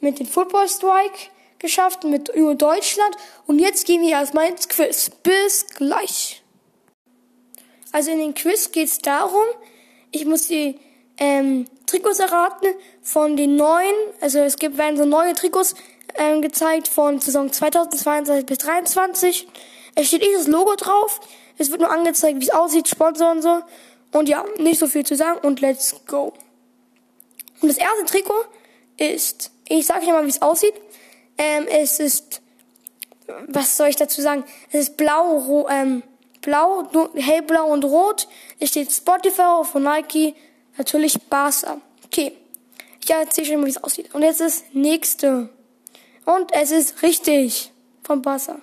mit 0.04 0.20
dem 0.20 0.26
Football 0.26 0.68
Strike 0.68 1.30
geschafft, 1.58 2.04
mit 2.04 2.28
über 2.28 2.54
Deutschland. 2.54 3.16
Und 3.46 3.58
jetzt 3.58 3.86
gehen 3.86 4.02
wir 4.02 4.10
erstmal 4.10 4.48
ins 4.48 4.68
Quiz. 4.68 5.10
Bis 5.22 5.66
gleich. 5.66 6.42
Also 7.90 8.12
in 8.12 8.18
den 8.18 8.34
Quiz 8.34 8.70
geht 8.70 8.88
es 8.88 8.98
darum, 8.98 9.44
ich 10.10 10.26
muss 10.26 10.46
die 10.46 10.78
ähm, 11.16 11.66
Trikots 11.86 12.18
erraten 12.18 12.68
von 13.02 13.36
den 13.36 13.56
neuen, 13.56 13.94
also 14.20 14.40
es 14.40 14.56
gibt 14.56 14.78
werden 14.78 14.96
so 14.96 15.04
neue 15.04 15.32
Trikots 15.34 15.74
ähm, 16.16 16.42
gezeigt 16.42 16.88
von 16.88 17.20
Saison 17.20 17.52
2022 17.52 18.46
bis 18.46 18.58
2023. 18.58 19.48
Es 19.94 20.08
steht 20.08 20.20
nicht 20.22 20.34
das 20.34 20.48
Logo 20.48 20.74
drauf, 20.74 21.20
es 21.56 21.70
wird 21.70 21.80
nur 21.80 21.90
angezeigt, 21.90 22.40
wie 22.40 22.44
es 22.44 22.50
aussieht, 22.50 22.88
Sponsor 22.88 23.30
und 23.30 23.42
so. 23.42 23.62
Und 24.12 24.28
ja, 24.28 24.44
nicht 24.58 24.78
so 24.78 24.86
viel 24.86 25.06
zu 25.06 25.14
sagen 25.14 25.38
und 25.46 25.60
let's 25.60 25.94
go. 26.06 26.32
Und 27.60 27.68
das 27.68 27.78
erste 27.78 28.04
Trikot 28.06 28.44
ist, 28.96 29.52
ich 29.68 29.86
sage 29.86 30.02
euch 30.02 30.12
mal, 30.12 30.24
wie 30.24 30.30
es 30.30 30.42
aussieht. 30.42 30.74
Ähm, 31.38 31.66
es 31.68 32.00
ist, 32.00 32.42
was 33.48 33.76
soll 33.76 33.88
ich 33.88 33.96
dazu 33.96 34.20
sagen? 34.20 34.44
Es 34.70 34.88
ist 34.88 34.96
blau, 34.96 35.38
ro, 35.38 35.68
ähm, 35.68 36.02
blau, 36.40 36.84
hellblau 37.14 37.72
und 37.72 37.84
rot. 37.84 38.28
Es 38.60 38.70
steht 38.70 38.92
Spotify 38.92 39.64
von 39.64 39.82
Nike, 39.82 40.34
natürlich 40.76 41.20
Barca. 41.22 41.80
Okay, 42.04 42.32
ich 43.02 43.10
erzähle 43.10 43.46
schon 43.46 43.60
mal, 43.60 43.66
wie 43.66 43.70
es 43.70 43.82
aussieht. 43.82 44.14
Und 44.14 44.22
jetzt 44.22 44.40
das 44.40 44.64
nächste. 44.72 45.48
Und 46.24 46.52
es 46.52 46.70
ist 46.70 47.02
richtig 47.02 47.72
von 48.02 48.22
Barca. 48.22 48.60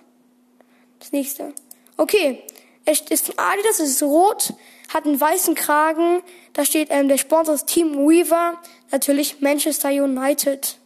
Das 1.00 1.12
nächste. 1.12 1.54
Okay, 1.98 2.44
es 2.86 3.02
ist 3.02 3.28
von 3.28 3.38
Adidas, 3.38 3.80
es 3.80 3.90
ist 3.92 4.04
rot, 4.04 4.54
hat 4.94 5.06
einen 5.06 5.20
weißen 5.20 5.56
Kragen. 5.56 6.22
Da 6.54 6.66
steht 6.66 6.90
ähm, 6.92 7.08
der 7.08 7.18
Sponsor 7.18 7.56
ist 7.56 7.68
Team 7.68 7.96
Weaver, 8.08 8.60
natürlich 8.92 9.42
Manchester 9.42 9.90
United. 9.90 10.78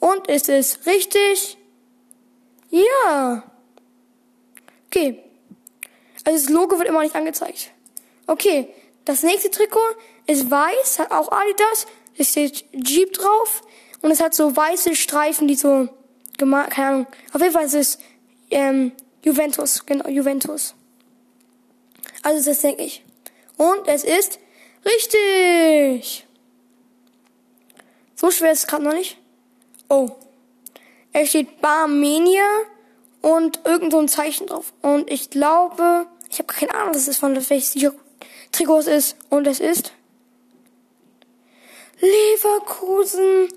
Und 0.00 0.26
ist 0.26 0.48
es 0.48 0.86
richtig? 0.86 1.56
Ja. 2.70 3.44
Okay. 4.86 5.22
Also 6.24 6.38
das 6.38 6.48
Logo 6.48 6.78
wird 6.78 6.88
immer 6.88 7.02
nicht 7.02 7.14
angezeigt. 7.14 7.70
Okay. 8.26 8.68
Das 9.04 9.22
nächste 9.22 9.50
Trikot 9.50 9.78
ist 10.26 10.50
weiß, 10.50 10.98
hat 10.98 11.10
auch 11.10 11.30
Adidas. 11.32 11.86
Es 12.16 12.30
steht 12.30 12.64
Jeep 12.72 13.12
drauf. 13.12 13.62
Und 14.02 14.10
es 14.10 14.20
hat 14.20 14.34
so 14.34 14.56
weiße 14.56 14.96
Streifen, 14.96 15.46
die 15.46 15.56
so 15.56 15.88
gemacht, 16.38 16.70
keine 16.70 16.88
Ahnung. 16.88 17.06
Auf 17.32 17.40
jeden 17.40 17.52
Fall 17.52 17.66
ist 17.66 17.74
es 17.74 17.98
ähm, 18.50 18.92
Juventus, 19.22 19.84
genau, 19.84 20.08
Juventus. 20.08 20.74
Also 22.22 22.50
das 22.50 22.60
denke 22.60 22.82
ich. 22.82 23.04
Und 23.56 23.86
es 23.86 24.04
ist 24.04 24.38
richtig. 24.84 26.26
So 28.14 28.30
schwer 28.30 28.52
ist 28.52 28.60
es 28.60 28.66
gerade 28.66 28.84
noch 28.84 28.94
nicht. 28.94 29.18
Oh. 29.90 30.08
Es 31.12 31.30
steht 31.30 31.60
Barmenia 31.60 32.46
und 33.20 33.60
irgend 33.64 33.92
so 33.92 33.98
ein 33.98 34.08
Zeichen 34.08 34.46
drauf. 34.46 34.72
Und 34.80 35.10
ich 35.10 35.30
glaube, 35.30 36.06
ich 36.30 36.38
habe 36.38 36.46
keine 36.46 36.72
Ahnung, 36.74 36.94
was 36.94 37.08
es 37.08 37.18
von 37.18 37.34
welches 37.34 37.76
Trikot 38.52 38.78
es 38.78 38.86
ist. 38.86 39.16
Und 39.28 39.48
es 39.48 39.58
ist 39.58 39.92
Leverkusen. 41.98 43.48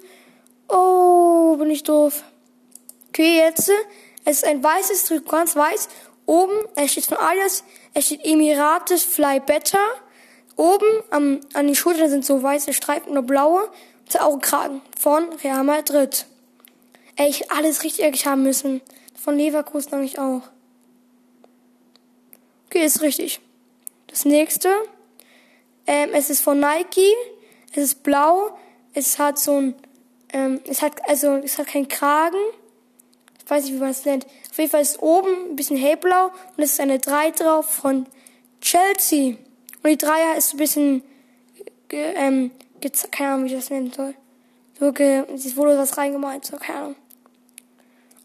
Oh, 0.68 1.56
bin 1.58 1.70
ich 1.70 1.84
doof. 1.84 2.24
Okay, 3.10 3.38
jetzt. 3.38 3.72
Es 4.26 4.38
ist 4.38 4.46
ein 4.46 4.64
weißes 4.64 5.06
Trikot, 5.06 5.30
ganz 5.30 5.56
weiß. 5.56 5.88
Oben, 6.26 6.58
es 6.76 6.94
steht 6.94 7.06
von 7.06 7.18
Alias, 7.18 7.64
es 7.94 8.08
steht 8.08 8.26
Emirates 8.26 9.04
Fly 9.04 9.40
Better. 9.40 9.78
Oben 10.56 11.04
am, 11.12 11.42
an 11.54 11.68
die 11.68 11.76
Schultern 11.76 12.10
sind 12.10 12.26
so 12.26 12.42
weiße 12.42 12.74
Streifen 12.74 13.12
oder 13.12 13.22
blaue. 13.22 13.70
Augenkragen 14.20 14.82
von 15.00 15.32
Real 15.44 15.64
Madrid. 15.64 16.26
Ey, 17.16 17.30
ich 17.30 17.52
alles 17.52 17.84
richtig 17.84 18.04
ehrlich 18.04 18.26
haben 18.26 18.44
müssen. 18.44 18.82
Von 19.20 19.38
Leverkusen 19.38 19.92
habe 19.92 20.06
ich 20.06 20.20
auch. 20.20 20.42
Okay, 22.68 22.86
ist 22.86 23.02
richtig. 23.02 23.40
Das 24.08 24.26
nächste. 24.26 24.70
Ähm, 25.86 26.10
es 26.14 26.30
ist 26.30 26.42
von 26.42 26.60
Nike. 26.60 27.08
Es 27.72 27.84
ist 27.84 28.04
blau. 28.04 28.58
Es 28.94 29.20
hat 29.20 29.40
so 29.40 29.58
ein, 29.58 29.76
ähm, 30.32 30.60
es 30.68 30.82
hat, 30.82 31.08
also, 31.08 31.36
es 31.36 31.58
hat 31.58 31.68
keinen 31.68 31.88
Kragen. 31.88 32.38
Ich 33.44 33.50
weiß 33.50 33.66
nicht, 33.66 33.74
wie 33.74 33.80
man 33.80 33.90
es 33.90 34.06
nennt. 34.06 34.26
Auf 34.50 34.58
jeden 34.58 34.72
Fall 34.72 34.82
ist 34.82 35.02
oben 35.02 35.52
ein 35.52 35.56
bisschen 35.56 35.78
hellblau 35.78 36.28
und 36.56 36.64
es 36.64 36.74
ist 36.74 36.80
eine 36.80 37.00
3 37.00 37.32
drauf 37.32 37.70
von 37.70 38.06
Chelsea. 38.62 39.36
Und 39.84 39.90
die 39.90 39.98
3 39.98 40.38
ist 40.38 40.54
ein 40.54 40.58
bisschen, 40.58 41.04
ge, 41.90 42.14
ähm, 42.16 42.52
keine 43.12 43.34
Ahnung, 43.34 43.46
wie 43.46 43.50
ich 43.50 43.60
das 43.60 43.70
nennen 43.70 43.92
soll. 43.92 44.14
So, 44.80 44.92
ge, 44.92 45.24
es 45.34 45.56
wurde 45.56 45.78
was 45.78 45.98
reingemalt, 45.98 46.46
so, 46.46 46.58
keine 46.58 46.80
Ahnung. 46.80 46.96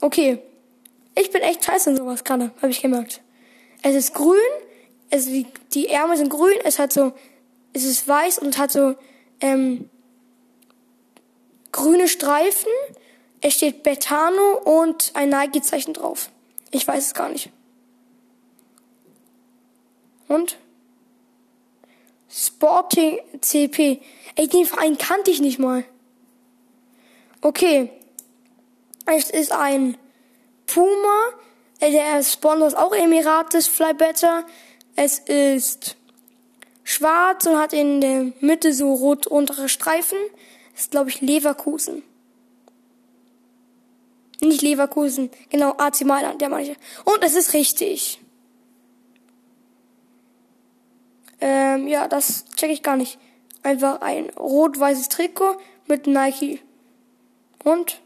Okay. 0.00 0.38
Ich 1.14 1.32
bin 1.32 1.42
echt 1.42 1.64
scheiße 1.64 1.90
in 1.90 1.96
sowas 1.96 2.22
gerade, 2.22 2.52
habe 2.62 2.70
ich 2.70 2.80
gemerkt. 2.80 3.22
Es 3.82 3.94
ist 3.96 4.14
grün, 4.14 4.38
es, 5.10 5.26
die, 5.26 5.46
die 5.74 5.88
Ärmel 5.88 6.16
sind 6.16 6.28
grün, 6.28 6.54
es 6.64 6.78
hat 6.78 6.92
so, 6.92 7.12
es 7.72 7.84
ist 7.84 8.06
weiß 8.06 8.38
und 8.38 8.56
hat 8.56 8.70
so 8.70 8.94
ähm, 9.40 9.90
grüne 11.72 12.08
Streifen. 12.08 12.70
Es 13.40 13.54
steht 13.54 13.82
Betano 13.82 14.58
und 14.64 15.12
ein 15.14 15.28
Nike-Zeichen 15.28 15.94
drauf. 15.94 16.30
Ich 16.70 16.86
weiß 16.86 17.06
es 17.06 17.14
gar 17.14 17.28
nicht. 17.28 17.50
Und? 20.28 20.58
Sporting 22.38 23.18
CP. 23.40 24.00
Ey, 24.36 24.46
den 24.46 24.64
Verein 24.64 24.96
kannte 24.96 25.30
ich 25.30 25.40
nicht 25.40 25.58
mal. 25.58 25.84
Okay. 27.40 27.90
Es 29.06 29.30
ist 29.30 29.50
ein 29.50 29.96
Puma. 30.66 31.30
Äh, 31.80 31.90
der 31.90 32.22
Sponsor 32.22 32.68
ist 32.68 32.76
auch 32.76 32.94
Emirates 32.94 33.66
Fly 33.66 33.94
Better. 33.94 34.44
Es 34.94 35.18
ist 35.18 35.96
schwarz 36.84 37.46
und 37.46 37.58
hat 37.58 37.72
in 37.72 38.00
der 38.00 38.32
Mitte 38.40 38.72
so 38.72 38.94
rot 38.94 39.26
untere 39.26 39.68
Streifen. 39.68 40.18
Das 40.72 40.82
ist, 40.82 40.90
glaube 40.92 41.10
ich, 41.10 41.20
Leverkusen. 41.20 42.02
Nicht 44.40 44.62
Leverkusen, 44.62 45.30
genau, 45.50 45.74
AC 45.78 46.02
Mailand, 46.02 46.40
der 46.40 46.56
ich. 46.60 46.76
Und 47.04 47.22
es 47.22 47.34
ist 47.34 47.54
richtig. 47.54 48.20
Ähm, 51.40 51.86
ja, 51.86 52.08
das 52.08 52.44
check 52.56 52.70
ich 52.70 52.82
gar 52.82 52.96
nicht. 52.96 53.18
Einfach 53.62 54.00
ein 54.00 54.30
rot-weißes 54.30 55.08
Trikot 55.08 55.56
mit 55.86 56.06
Nike. 56.06 56.60
Und? 57.64 58.00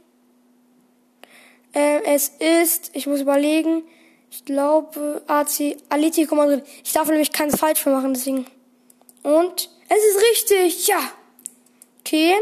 Ähm, 1.74 2.02
es 2.04 2.32
ist, 2.38 2.90
ich 2.94 3.06
muss 3.06 3.20
überlegen, 3.20 3.82
ich 4.30 4.44
glaube 4.44 5.22
AC 5.26 5.76
Atletico 5.88 6.34
Madrid. 6.34 6.64
Ich 6.84 6.92
darf 6.92 7.08
nämlich 7.08 7.32
keins 7.32 7.58
falsch 7.58 7.84
machen, 7.86 8.14
deswegen. 8.14 8.46
Und 9.22 9.70
es 9.88 9.98
ist 9.98 10.22
richtig, 10.22 10.86
ja. 10.88 11.00
Okay, 12.00 12.34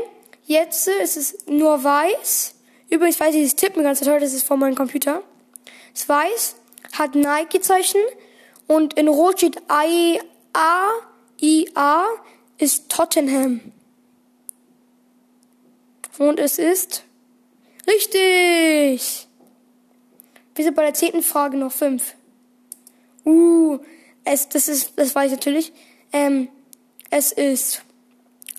jetzt 0.46 0.88
ist 0.88 1.16
es 1.16 1.46
nur 1.46 1.82
weiß. 1.82 2.54
Übrigens 2.88 3.20
weiß 3.20 3.34
ich 3.34 3.42
das 3.44 3.56
Tippen 3.56 3.82
ganz 3.82 4.00
toll, 4.00 4.18
das 4.18 4.32
ist 4.32 4.46
von 4.46 4.58
meinem 4.58 4.74
Computer. 4.74 5.22
Es 5.94 6.08
weiß, 6.08 6.56
hat 6.92 7.14
Nike-Zeichen 7.14 8.00
und 8.66 8.94
in 8.94 9.08
Rot 9.08 9.38
steht 9.38 9.60
I, 9.70 10.20
A, 10.52 10.90
I, 11.40 11.70
A 11.74 12.04
ist 12.58 12.88
Tottenham. 12.88 13.60
Und 16.18 16.38
es 16.38 16.58
ist 16.58 17.04
richtig. 17.86 19.26
Wir 20.54 20.64
sind 20.64 20.74
bei 20.74 20.82
der 20.82 20.94
zehnten 20.94 21.22
Frage 21.22 21.56
noch 21.56 21.72
fünf. 21.72 22.14
Uh, 23.24 23.78
es, 24.24 24.48
das 24.48 24.68
ist, 24.68 24.92
das 24.96 25.14
weiß 25.14 25.32
ich 25.32 25.38
natürlich. 25.38 25.72
Ähm, 26.12 26.48
es 27.10 27.32
ist 27.32 27.82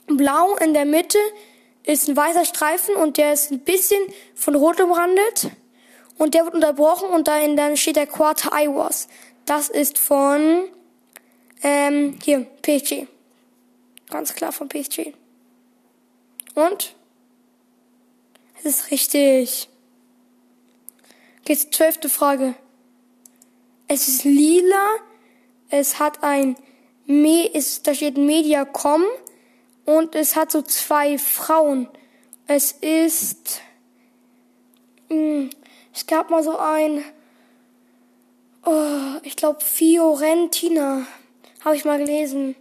blau 0.07 0.55
in 0.55 0.73
der 0.73 0.85
Mitte, 0.85 1.19
ist 1.83 2.09
ein 2.09 2.17
weißer 2.17 2.45
Streifen 2.45 2.95
und 2.95 3.17
der 3.17 3.33
ist 3.33 3.51
ein 3.51 3.59
bisschen 3.59 4.01
von 4.35 4.55
rot 4.55 4.81
umrandet. 4.81 5.51
Und 6.17 6.33
der 6.33 6.45
wird 6.45 6.53
unterbrochen 6.53 7.09
und 7.09 7.27
dann, 7.27 7.57
dann 7.57 7.77
steht 7.77 7.95
der 7.95 8.07
Quarter 8.07 8.51
I 8.59 8.67
was. 8.67 9.07
Das 9.45 9.69
ist 9.69 9.97
von, 9.97 10.63
ähm, 11.63 12.17
hier, 12.23 12.45
PSG. 12.61 13.07
Ganz 14.09 14.33
klar 14.33 14.51
von 14.51 14.67
PSG. 14.67 15.13
Und? 16.55 16.95
Es 18.57 18.65
ist 18.65 18.91
richtig. 18.91 19.69
Jetzt 21.47 21.73
zwölfte 21.73 22.09
Frage. 22.09 22.55
Es 23.87 24.07
ist 24.07 24.23
lila. 24.23 24.95
Es 25.69 25.99
hat 25.99 26.23
ein, 26.23 26.55
Me 27.05 27.47
ist, 27.47 27.87
da 27.87 27.93
steht 27.93 28.17
Mediacom 28.17 29.03
und 29.85 30.15
es 30.15 30.35
hat 30.35 30.51
so 30.51 30.61
zwei 30.61 31.17
Frauen. 31.17 31.87
Es 32.47 32.73
ist, 32.73 33.61
mh, 35.09 35.15
hm, 35.15 35.49
es 35.93 36.05
gab 36.05 36.29
mal 36.29 36.43
so 36.43 36.57
ein, 36.57 37.03
oh, 38.65 39.19
ich 39.23 39.35
glaube 39.35 39.61
Fiorentina, 39.61 41.05
habe 41.63 41.75
ich 41.75 41.85
mal 41.85 41.97
gelesen. 41.97 42.55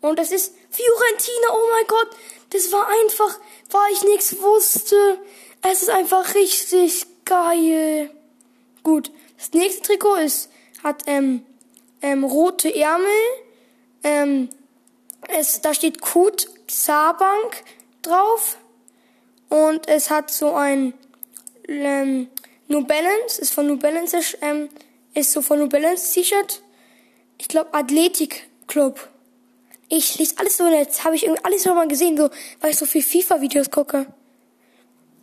Und 0.00 0.18
es 0.18 0.30
ist 0.30 0.54
Fiorentina, 0.70 1.48
oh 1.52 1.68
mein 1.72 1.86
Gott, 1.86 2.08
das 2.50 2.72
war 2.72 2.88
einfach, 2.88 3.38
weil 3.70 3.92
ich 3.92 4.02
nichts 4.04 4.40
wusste. 4.40 5.18
Es 5.62 5.82
ist 5.82 5.90
einfach 5.90 6.34
richtig 6.34 7.06
geil. 7.24 8.10
Gut, 8.82 9.10
das 9.36 9.52
nächste 9.52 9.82
Trikot 9.82 10.16
ist, 10.16 10.50
hat 10.82 11.04
ähm, 11.06 11.44
ähm, 12.02 12.24
rote 12.24 12.74
Ärmel, 12.74 13.08
ähm, 14.04 14.48
es, 15.28 15.60
da 15.60 15.74
steht 15.74 16.00
Kut 16.00 16.48
Saarbank 16.68 17.64
drauf 18.02 18.56
und 19.48 19.88
es 19.88 20.10
hat 20.10 20.30
so 20.30 20.54
ein 20.54 20.94
ähm, 21.66 22.28
New 22.68 22.84
Balance, 22.84 23.40
ist 23.40 23.52
von 23.52 23.66
New 23.66 23.78
Balance, 23.78 24.36
ähm, 24.40 24.68
ist 25.14 25.32
so 25.32 25.42
von 25.42 25.58
New 25.58 25.68
Balance 25.68 26.12
T-Shirt. 26.14 26.62
Ich 27.38 27.48
glaube 27.48 27.72
Athletic 27.72 28.48
Club. 28.66 29.08
Ich 29.88 30.18
lese 30.18 30.34
alles 30.38 30.58
so 30.58 30.66
jetzt, 30.66 31.04
habe 31.04 31.16
ich 31.16 31.24
irgendwie 31.24 31.44
alles 31.44 31.64
noch 31.64 31.74
mal 31.74 31.88
gesehen, 31.88 32.16
so, 32.16 32.28
weil 32.60 32.70
ich 32.70 32.76
so 32.76 32.84
viel 32.84 33.02
FIFA-Videos 33.02 33.70
gucke. 33.70 34.06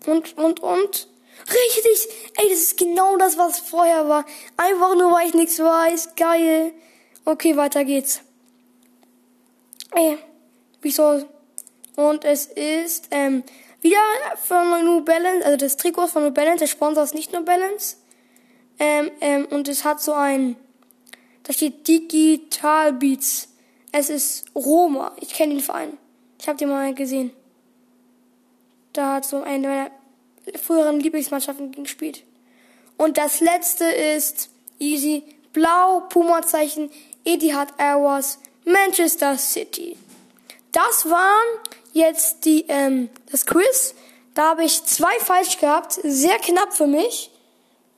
Und, 0.07 0.37
und, 0.37 0.59
und. 0.61 1.07
Richtig! 1.47 2.07
Ey, 2.37 2.49
das 2.49 2.59
ist 2.59 2.77
genau 2.77 3.17
das, 3.17 3.37
was 3.37 3.59
vorher 3.59 4.07
war. 4.07 4.25
Einfach 4.57 4.95
nur, 4.95 5.11
weil 5.11 5.27
ich 5.27 5.33
nichts 5.33 5.59
weiß. 5.59 6.15
Geil. 6.15 6.71
Okay, 7.25 7.55
weiter 7.57 7.83
geht's. 7.83 8.21
Ey, 9.91 10.17
wieso? 10.81 11.25
Und 11.95 12.25
es 12.25 12.47
ist 12.47 13.07
ähm, 13.11 13.43
wieder 13.81 13.97
von 14.43 14.83
New 14.83 15.01
Balance, 15.01 15.45
also 15.45 15.57
das 15.57 15.77
Trikot 15.77 16.07
von 16.07 16.23
New 16.23 16.31
Balance, 16.31 16.59
der 16.59 16.67
Sponsor 16.67 17.03
ist 17.03 17.13
nicht 17.13 17.31
New 17.31 17.43
Balance. 17.43 17.97
Ähm, 18.79 19.11
ähm, 19.21 19.45
und 19.45 19.67
es 19.67 19.83
hat 19.85 20.01
so 20.01 20.13
ein, 20.13 20.55
da 21.45 21.53
steht 21.53 21.87
Digital 21.87 22.93
Beats. 22.93 23.47
Es 23.91 24.09
ist 24.09 24.45
Roma. 24.55 25.15
Ich 25.21 25.29
kenne 25.29 25.53
den 25.53 25.63
Verein. 25.63 25.97
Ich 26.39 26.47
habe 26.47 26.57
den 26.57 26.69
mal 26.69 26.93
gesehen. 26.93 27.31
Da 28.93 29.13
hat 29.13 29.25
so 29.25 29.41
eine 29.41 29.67
meiner 29.67 29.91
früheren 30.61 30.99
Lieblingsmannschaften 30.99 31.71
gespielt. 31.71 32.23
Und 32.97 33.17
das 33.17 33.41
letzte 33.41 33.85
ist 33.85 34.49
easy 34.79 35.23
blau 35.53 36.01
Puma-Zeichen 36.09 36.89
Etihad 37.23 37.73
Airways 37.77 38.39
Manchester 38.65 39.37
City. 39.37 39.97
Das 40.71 41.09
waren 41.09 41.59
jetzt 41.93 42.45
die, 42.45 42.65
ähm, 42.67 43.09
das 43.31 43.45
Quiz. 43.45 43.93
Da 44.33 44.49
habe 44.49 44.63
ich 44.63 44.83
zwei 44.83 45.17
falsch 45.19 45.59
gehabt, 45.59 45.99
sehr 46.03 46.37
knapp 46.39 46.73
für 46.73 46.87
mich. 46.87 47.31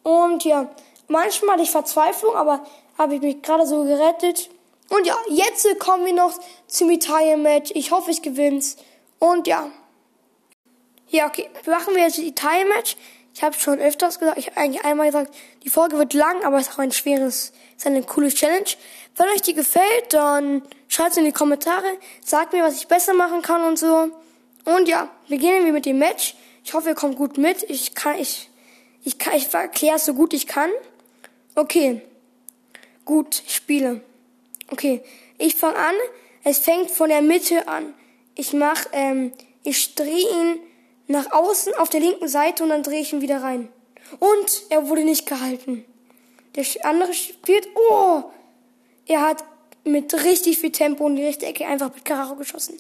Und 0.04 0.44
ja, 0.44 0.70
manchmal 1.08 1.54
hatte 1.54 1.64
ich 1.64 1.72
Verzweiflung, 1.72 2.36
aber 2.36 2.66
habe 2.98 3.16
ich 3.16 3.22
mich 3.22 3.42
gerade 3.42 3.66
so 3.66 3.84
gerettet. 3.84 4.50
Und 4.90 5.06
ja, 5.06 5.16
jetzt 5.30 5.68
kommen 5.80 6.06
wir 6.06 6.14
noch 6.14 6.34
zum 6.68 6.90
Italien-Match. 6.90 7.72
Ich 7.76 7.92
hoffe, 7.92 8.12
ich 8.12 8.22
gewinn's. 8.22 8.78
Und 9.20 9.48
ja. 9.48 9.70
Ja, 11.10 11.28
okay. 11.28 11.50
Machen 11.66 11.96
wir 11.96 12.04
jetzt 12.04 12.18
das 12.18 12.26
Italien-Match. 12.26 12.96
Ich 13.34 13.44
habe 13.44 13.56
schon 13.56 13.80
öfters 13.80 14.18
gesagt, 14.18 14.40
ich 14.40 14.48
habe 14.48 14.58
eigentlich 14.58 14.84
einmal 14.84 15.08
gesagt, 15.08 15.32
die 15.64 15.70
Folge 15.70 15.98
wird 16.00 16.14
lang, 16.14 16.44
aber 16.44 16.58
es 16.58 16.70
ist 16.70 16.74
auch 16.74 16.80
ein 16.80 16.92
schweres, 16.92 17.54
es 17.78 17.84
ist 17.84 17.86
eine 17.86 18.02
coole 18.02 18.30
Challenge. 18.30 18.66
Wenn 19.16 19.28
euch 19.28 19.44
die 19.44 19.54
gefällt, 19.54 20.12
dann 20.12 20.64
schreibt 20.88 21.12
es 21.12 21.18
in 21.18 21.26
die 21.26 21.32
Kommentare, 21.32 21.86
sagt 22.26 22.54
mir, 22.54 22.64
was 22.64 22.78
ich 22.78 22.88
besser 22.88 23.14
machen 23.14 23.44
kann 23.44 23.64
und 23.64 23.78
so. 23.78 24.10
Und 24.66 24.88
ja, 24.88 25.10
beginnen 25.30 25.66
wir 25.66 25.72
mit 25.72 25.86
dem 25.86 26.00
Match. 26.00 26.36
Ich 26.64 26.74
hoffe, 26.74 26.90
ihr 26.90 26.96
kommt 26.96 27.16
gut 27.16 27.38
mit. 27.38 27.62
Ich 27.70 27.94
kann, 27.94 28.18
ich, 28.18 28.50
ich 29.04 29.20
kann, 29.20 29.36
ich 29.36 29.54
erkläre 29.54 29.98
es 29.98 30.06
so 30.06 30.16
gut 30.16 30.34
ich 30.34 30.48
kann. 30.48 30.72
Okay. 31.54 32.02
Gut, 33.08 33.42
spiele. 33.48 34.02
Okay, 34.70 35.02
ich 35.38 35.56
fange 35.56 35.78
an. 35.78 35.96
Es 36.44 36.60
fängt 36.60 36.92
von 36.92 37.08
der 37.08 37.22
Mitte 37.22 37.66
an. 37.70 37.94
Ich 38.36 38.52
mach, 38.52 38.86
ähm, 38.92 39.32
ich 39.64 39.96
drehe 39.96 40.30
ihn 40.30 40.60
nach 41.08 41.32
außen 41.32 41.74
auf 41.76 41.88
der 41.88 42.02
linken 42.02 42.28
Seite 42.28 42.64
und 42.64 42.70
dann 42.70 42.84
drehe 42.84 43.00
ich 43.00 43.14
ihn 43.14 43.22
wieder 43.22 43.42
rein. 43.42 43.70
Und 44.20 44.64
er 44.70 44.90
wurde 44.90 45.06
nicht 45.06 45.26
gehalten. 45.26 45.86
Der 46.58 46.66
andere 46.84 47.14
spielt, 47.14 47.70
oh, 47.76 48.24
er 49.06 49.22
hat 49.22 49.42
mit 49.86 50.14
richtig 50.26 50.58
viel 50.58 50.74
Tempo 50.74 51.08
in 51.08 51.16
die 51.16 51.24
rechte 51.24 51.46
Ecke 51.46 51.66
einfach 51.66 51.96
mit 51.96 52.04
Karacho 52.04 52.36
geschossen. 52.36 52.78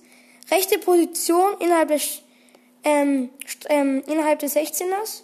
Rechte 0.51 0.77
Position 0.77 1.55
innerhalb 1.59 1.87
des, 1.87 2.21
ähm, 2.83 3.29
ähm, 3.69 4.03
innerhalb 4.07 4.39
des 4.39 4.57
16ers. 4.57 5.21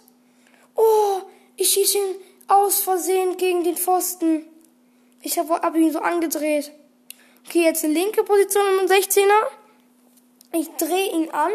Oh, 0.74 1.20
ich 1.58 1.72
schieße 1.72 1.98
ihn 1.98 2.14
aus 2.48 2.80
Versehen 2.80 3.36
gegen 3.36 3.64
den 3.64 3.76
Pfosten. 3.76 4.46
Ich 5.24 5.38
habe 5.38 5.54
hab 5.54 5.74
ihn 5.74 5.90
so 5.90 6.00
angedreht. 6.00 6.70
Okay, 7.46 7.64
jetzt 7.64 7.82
eine 7.82 7.94
linke 7.94 8.22
Position 8.24 8.78
im 8.80 8.86
16er. 8.86 9.46
Ich 10.52 10.68
drehe 10.76 11.12
ihn 11.12 11.30
an. 11.30 11.50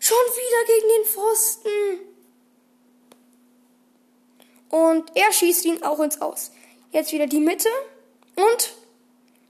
Schon 0.00 0.16
wieder 0.16 0.66
gegen 0.66 0.88
den 0.88 1.04
Pfosten. 1.04 1.70
Und 4.68 5.16
er 5.16 5.32
schießt 5.32 5.64
ihn 5.64 5.82
auch 5.84 6.00
ins 6.00 6.20
Aus. 6.20 6.50
Jetzt 6.90 7.12
wieder 7.12 7.28
die 7.28 7.38
Mitte. 7.38 7.68
Und 8.34 8.74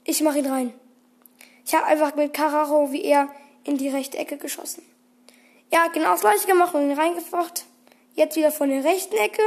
ich 0.03 0.21
mache 0.21 0.37
ihn 0.37 0.45
rein. 0.45 0.73
Ich 1.65 1.73
habe 1.73 1.85
einfach 1.85 2.15
mit 2.15 2.33
Carraro 2.33 2.91
wie 2.91 3.03
er 3.03 3.29
in 3.63 3.77
die 3.77 3.89
rechte 3.89 4.19
Ecke 4.19 4.37
geschossen. 4.37 4.83
Ja, 5.71 5.87
genau 5.87 6.11
das 6.11 6.21
gleiche 6.21 6.45
gemacht 6.45 6.75
und 6.75 6.83
ihn 6.83 6.99
reingebracht. 6.99 7.65
Jetzt 8.13 8.35
wieder 8.35 8.51
von 8.51 8.69
der 8.69 8.83
rechten 8.83 9.15
Ecke. 9.15 9.41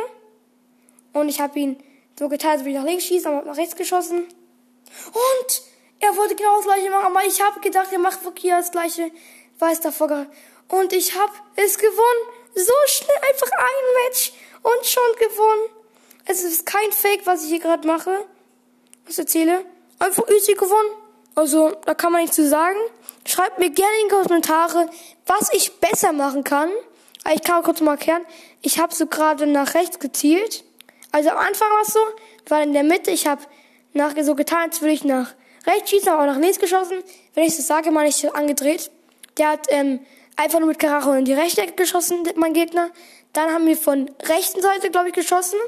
Und 1.13 1.29
ich 1.29 1.41
habe 1.41 1.57
ihn 1.61 1.77
so 2.19 2.29
geteilt, 2.29 2.55
als 2.55 2.61
würde 2.63 2.71
ich 2.71 2.77
nach 2.77 2.85
links 2.85 3.05
schießen, 3.05 3.31
aber 3.31 3.45
nach 3.45 3.57
rechts 3.57 3.77
geschossen. 3.77 4.27
Und 5.09 5.63
er 6.01 6.17
wollte 6.17 6.35
genau 6.35 6.57
das 6.57 6.67
gleiche 6.67 6.91
machen, 6.91 7.07
aber 7.07 7.25
ich 7.25 7.43
habe 7.43 7.61
gedacht, 7.61 7.89
er 7.93 7.99
macht 7.99 8.25
wirklich 8.25 8.53
das 8.53 8.71
gleiche, 8.71 9.11
weiß 9.59 9.81
davor. 9.81 10.27
Und 10.69 10.93
ich 10.93 11.15
habe 11.15 11.33
es 11.57 11.79
gewonnen. 11.79 12.23
So 12.55 12.73
schnell, 12.87 13.17
einfach 13.31 13.51
ein 13.53 14.05
Match 14.05 14.33
und 14.63 14.87
schon 14.87 15.29
gewonnen. 15.29 15.69
Es 16.27 16.43
ist 16.43 16.65
kein 16.67 16.93
Fake, 16.93 17.27
was 17.27 17.43
ich 17.43 17.51
hier 17.51 17.59
gerade 17.59 17.87
mache. 17.87 18.25
Was 19.07 19.19
erzähle. 19.19 19.65
Einfach 19.99 20.29
easy 20.29 20.55
gewonnen. 20.55 20.91
Also, 21.35 21.73
da 21.85 21.95
kann 21.95 22.13
man 22.13 22.23
nichts 22.23 22.37
zu 22.37 22.49
sagen. 22.49 22.79
Schreibt 23.27 23.59
mir 23.59 23.71
gerne 23.71 23.93
in 24.03 24.09
die 24.09 24.15
Kommentare, 24.15 24.89
was 25.27 25.53
ich 25.53 25.81
besser 25.81 26.13
machen 26.13 26.45
kann. 26.45 26.71
Ich 27.33 27.43
kann 27.43 27.63
kurz 27.63 27.81
mal 27.81 27.93
erklären. 27.93 28.25
Ich 28.63 28.79
habe 28.79 28.95
so 28.95 29.07
gerade 29.07 29.47
nach 29.47 29.75
rechts 29.75 29.99
gezielt. 29.99 30.65
Also 31.15 31.31
am 31.31 31.39
Anfang 31.39 31.71
war 31.71 31.83
es 31.83 31.93
so, 31.93 32.01
war 32.49 32.65
in 32.65 32.73
der 32.73 32.83
Mitte. 32.83 33.13
Ich 33.13 33.29
habe 33.29 33.41
nach 33.93 34.15
so 34.21 34.35
getan, 34.35 34.63
als 34.63 34.81
würde 34.81 34.95
ich 34.95 35.05
nach 35.05 35.33
rechts 35.65 35.91
schießen, 35.91 36.09
aber 36.09 36.23
auch 36.23 36.27
nach 36.27 36.41
links 36.41 36.59
geschossen. 36.59 37.05
Wenn 37.35 37.45
ich 37.45 37.55
das 37.55 37.69
sage, 37.69 37.93
meine 37.93 38.09
ich 38.09 38.35
angedreht. 38.35 38.91
Der 39.39 39.51
hat 39.51 39.69
ähm, 39.69 40.01
einfach 40.35 40.59
nur 40.59 40.67
mit 40.67 40.81
Karacho 40.81 41.13
in 41.13 41.25
die 41.25 41.33
rechte 41.33 41.63
Ecke 41.63 41.75
geschossen, 41.75 42.25
mein 42.35 42.53
Gegner. 42.53 42.91
Dann 43.33 43.53
haben 43.53 43.65
wir 43.65 43.77
von 43.77 44.11
rechten 44.25 44.61
Seite, 44.61 44.91
glaube 44.91 45.11
ich, 45.11 45.15
geschossen. 45.15 45.59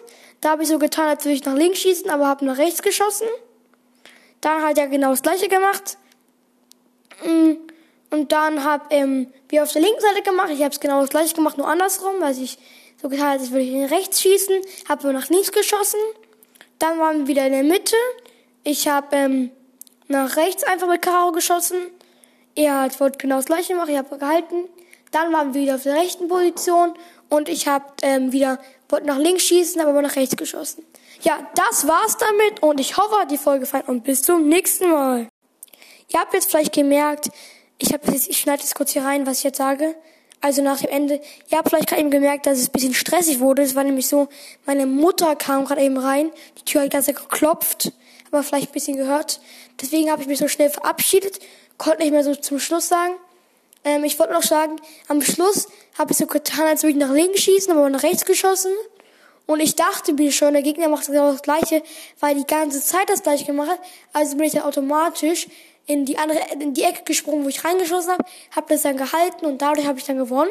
Da 0.41 0.51
habe 0.51 0.65
ich 0.65 0.69
so 0.69 0.81
getan, 0.81 1.07
als 1.07 1.25
würde 1.25 1.37
ich 1.37 1.45
nach 1.45 1.55
links 1.55 1.79
schießen, 1.79 2.11
aber 2.11 2.27
habe 2.27 2.45
nach 2.45 2.59
rechts 2.59 2.83
geschossen. 2.83 3.29
Dann 4.41 4.65
hat 4.65 4.79
er 4.79 4.89
genau 4.89 5.11
das 5.11 5.23
gleiche 5.23 5.47
gemacht. 5.47 5.97
Mm, 7.25 7.53
und 8.11 8.33
dann 8.33 8.65
habe 8.65 8.87
ähm, 8.91 9.33
wir 9.49 9.63
auf 9.63 9.71
der 9.71 9.83
linken 9.83 10.01
Seite 10.01 10.23
gemacht. 10.23 10.51
Ich 10.51 10.63
habe 10.63 10.73
es 10.73 10.81
genau 10.81 11.03
das 11.03 11.11
gleiche 11.11 11.37
gemacht, 11.37 11.57
nur 11.57 11.69
andersrum, 11.69 12.15
weil 12.19 12.37
ich 12.37 12.59
so 13.01 13.09
getan 13.09 13.27
habe, 13.27 13.41
als 13.41 13.51
würde 13.51 13.65
ich 13.65 13.73
in 13.73 13.85
rechts 13.85 14.21
schießen. 14.21 14.61
Habe 14.89 15.05
aber 15.05 15.13
nach 15.13 15.29
links 15.29 15.53
geschossen. 15.53 16.01
Dann 16.79 16.99
waren 16.99 17.21
wir 17.21 17.27
wieder 17.29 17.47
in 17.47 17.53
der 17.53 17.63
Mitte. 17.63 17.97
Ich 18.65 18.89
habe 18.89 19.17
ähm, 19.17 19.51
nach 20.09 20.37
rechts 20.37 20.65
einfach 20.65 20.89
mit 20.89 21.03
Karo 21.03 21.33
geschossen. 21.33 21.79
Er 22.55 22.81
hat 22.81 22.99
wollte 23.01 23.19
genau 23.19 23.37
das 23.37 23.47
gleiche 23.47 23.75
machen. 23.75 23.91
Ich 23.91 23.99
habe 23.99 24.19
gehalten. 24.19 24.69
Dann 25.13 25.33
waren 25.33 25.55
wir 25.55 25.63
wieder 25.63 25.77
auf 25.77 25.83
der 25.83 25.95
rechten 25.95 26.29
Position 26.29 26.95
und 27.29 27.49
ich 27.49 27.69
habe 27.69 27.85
ähm, 28.03 28.33
wieder 28.33 28.59
wollte 28.89 29.07
nach 29.07 29.19
links 29.19 29.45
schießen, 29.45 29.81
aber 29.81 30.03
nach 30.03 30.17
rechts 30.17 30.37
geschossen. 30.37 30.85
Ja, 31.23 31.49
das 31.55 31.87
war's 31.89 32.17
damit 32.19 32.63
und 32.63 32.81
ich 32.81 32.97
hoffe, 32.97 33.19
hat 33.19 33.31
die 33.31 33.39
Folge 33.39 33.61
gefallen 33.61 33.85
und 33.87 34.05
bis 34.05 34.23
zum 34.23 34.49
nächsten 34.49 34.91
Mal. 34.91 35.29
Ihr 36.09 36.21
habt 36.21 36.35
jetzt 36.35 36.51
vielleicht 36.51 36.73
gemerkt, 36.73 37.31
ich 37.79 37.93
habe 37.93 38.03
ich 38.15 38.39
schneide 38.39 38.63
jetzt 38.63 38.75
kurz 38.75 38.93
hier 38.93 39.05
rein, 39.05 39.27
was 39.27 39.39
ich 39.39 39.45
jetzt 39.45 39.59
sage. 39.59 39.95
Also 40.41 40.63
nach 40.63 40.81
dem 40.81 40.91
Ende. 40.91 41.21
Ihr 41.51 41.59
habt 41.59 41.71
vielleicht 41.71 41.89
gerade 41.89 42.01
eben 42.01 42.11
gemerkt, 42.11 42.47
dass 42.47 42.59
es 42.59 42.69
ein 42.69 42.73
bisschen 42.73 42.95
stressig 42.95 43.41
wurde. 43.41 43.63
Es 43.63 43.75
war 43.75 43.85
nämlich 43.85 44.07
so, 44.07 44.29
meine 44.65 44.87
Mutter 44.87 45.35
kam 45.35 45.65
gerade 45.65 45.83
eben 45.83 45.99
rein, 45.99 46.31
die 46.59 46.65
Tür 46.65 46.83
hat 46.83 46.91
ganz 46.91 47.07
geklopft, 47.07 47.93
aber 48.31 48.43
vielleicht 48.43 48.71
ein 48.71 48.73
bisschen 48.73 48.97
gehört. 48.97 49.41
Deswegen 49.81 50.11
habe 50.11 50.23
ich 50.23 50.29
mich 50.29 50.39
so 50.39 50.49
schnell 50.49 50.71
verabschiedet, 50.71 51.41
konnte 51.79 52.03
nicht 52.03 52.13
mehr 52.13 52.25
so 52.25 52.35
zum 52.35 52.59
Schluss 52.59 52.89
sagen. 52.89 53.15
Ähm, 53.85 54.05
ich 54.05 54.19
wollte 54.19 54.33
noch 54.33 54.43
sagen, 54.43 54.77
am 55.09 55.23
Schluss 55.23 55.69
habe 55.99 56.13
ich 56.13 56.19
so 56.19 56.27
getan, 56.27 56.67
als 56.67 56.83
würde 56.83 56.93
ich 56.93 56.99
nach 56.99 57.13
links 57.13 57.41
schießen, 57.41 57.73
aber 57.73 57.89
nach 57.89 58.03
rechts 58.03 58.25
geschossen. 58.25 58.73
Und 59.47 59.61
ich 59.61 59.77
dachte 59.77 60.13
mir 60.13 60.33
schon, 60.33 60.55
der 60.55 60.63
Gegner 60.63 60.89
macht 60.89 61.07
genau 61.07 61.31
das 61.31 61.43
Gleiche, 61.43 61.83
weil 62.19 62.35
die 62.35 62.47
ganze 62.47 62.81
Zeit 62.81 63.09
das 63.09 63.23
Gleiche 63.23 63.45
gemacht 63.45 63.71
hat. 63.71 63.81
Also 64.13 64.37
bin 64.37 64.47
ich 64.47 64.53
dann 64.53 64.63
automatisch 64.63 65.47
in 65.87 66.05
die 66.05 66.19
andere, 66.19 66.41
in 66.61 66.75
die 66.75 66.83
Ecke 66.83 67.05
gesprungen, 67.05 67.45
wo 67.45 67.49
ich 67.49 67.65
reingeschossen 67.65 68.13
habe, 68.13 68.25
habe 68.55 68.67
das 68.69 68.83
dann 68.83 68.97
gehalten 68.97 69.47
und 69.47 69.63
dadurch 69.63 69.87
habe 69.87 69.99
ich 69.99 70.05
dann 70.05 70.19
gewonnen. 70.19 70.51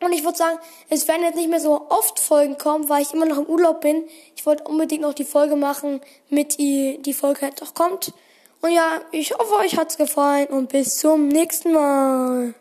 Und 0.00 0.12
ich 0.12 0.24
würde 0.24 0.36
sagen, 0.36 0.58
es 0.90 1.08
werden 1.08 1.22
jetzt 1.22 1.36
nicht 1.36 1.48
mehr 1.48 1.60
so 1.60 1.86
oft 1.88 2.18
Folgen 2.18 2.58
kommen, 2.58 2.88
weil 2.88 3.02
ich 3.02 3.14
immer 3.14 3.24
noch 3.24 3.38
im 3.38 3.46
Urlaub 3.46 3.80
bin. 3.80 4.04
Ich 4.34 4.44
wollte 4.44 4.64
unbedingt 4.64 5.02
noch 5.02 5.14
die 5.14 5.24
Folge 5.24 5.56
machen, 5.56 6.00
mit 6.28 6.58
die, 6.58 7.00
die 7.00 7.14
Folge 7.14 7.42
halt 7.42 7.62
auch 7.62 7.74
kommt. 7.74 8.12
Und 8.60 8.72
ja, 8.72 9.00
ich 9.10 9.32
hoffe, 9.32 9.54
euch 9.56 9.76
hat's 9.78 9.96
gefallen 9.96 10.48
und 10.48 10.68
bis 10.68 10.98
zum 10.98 11.28
nächsten 11.28 11.72
Mal. 11.72 12.54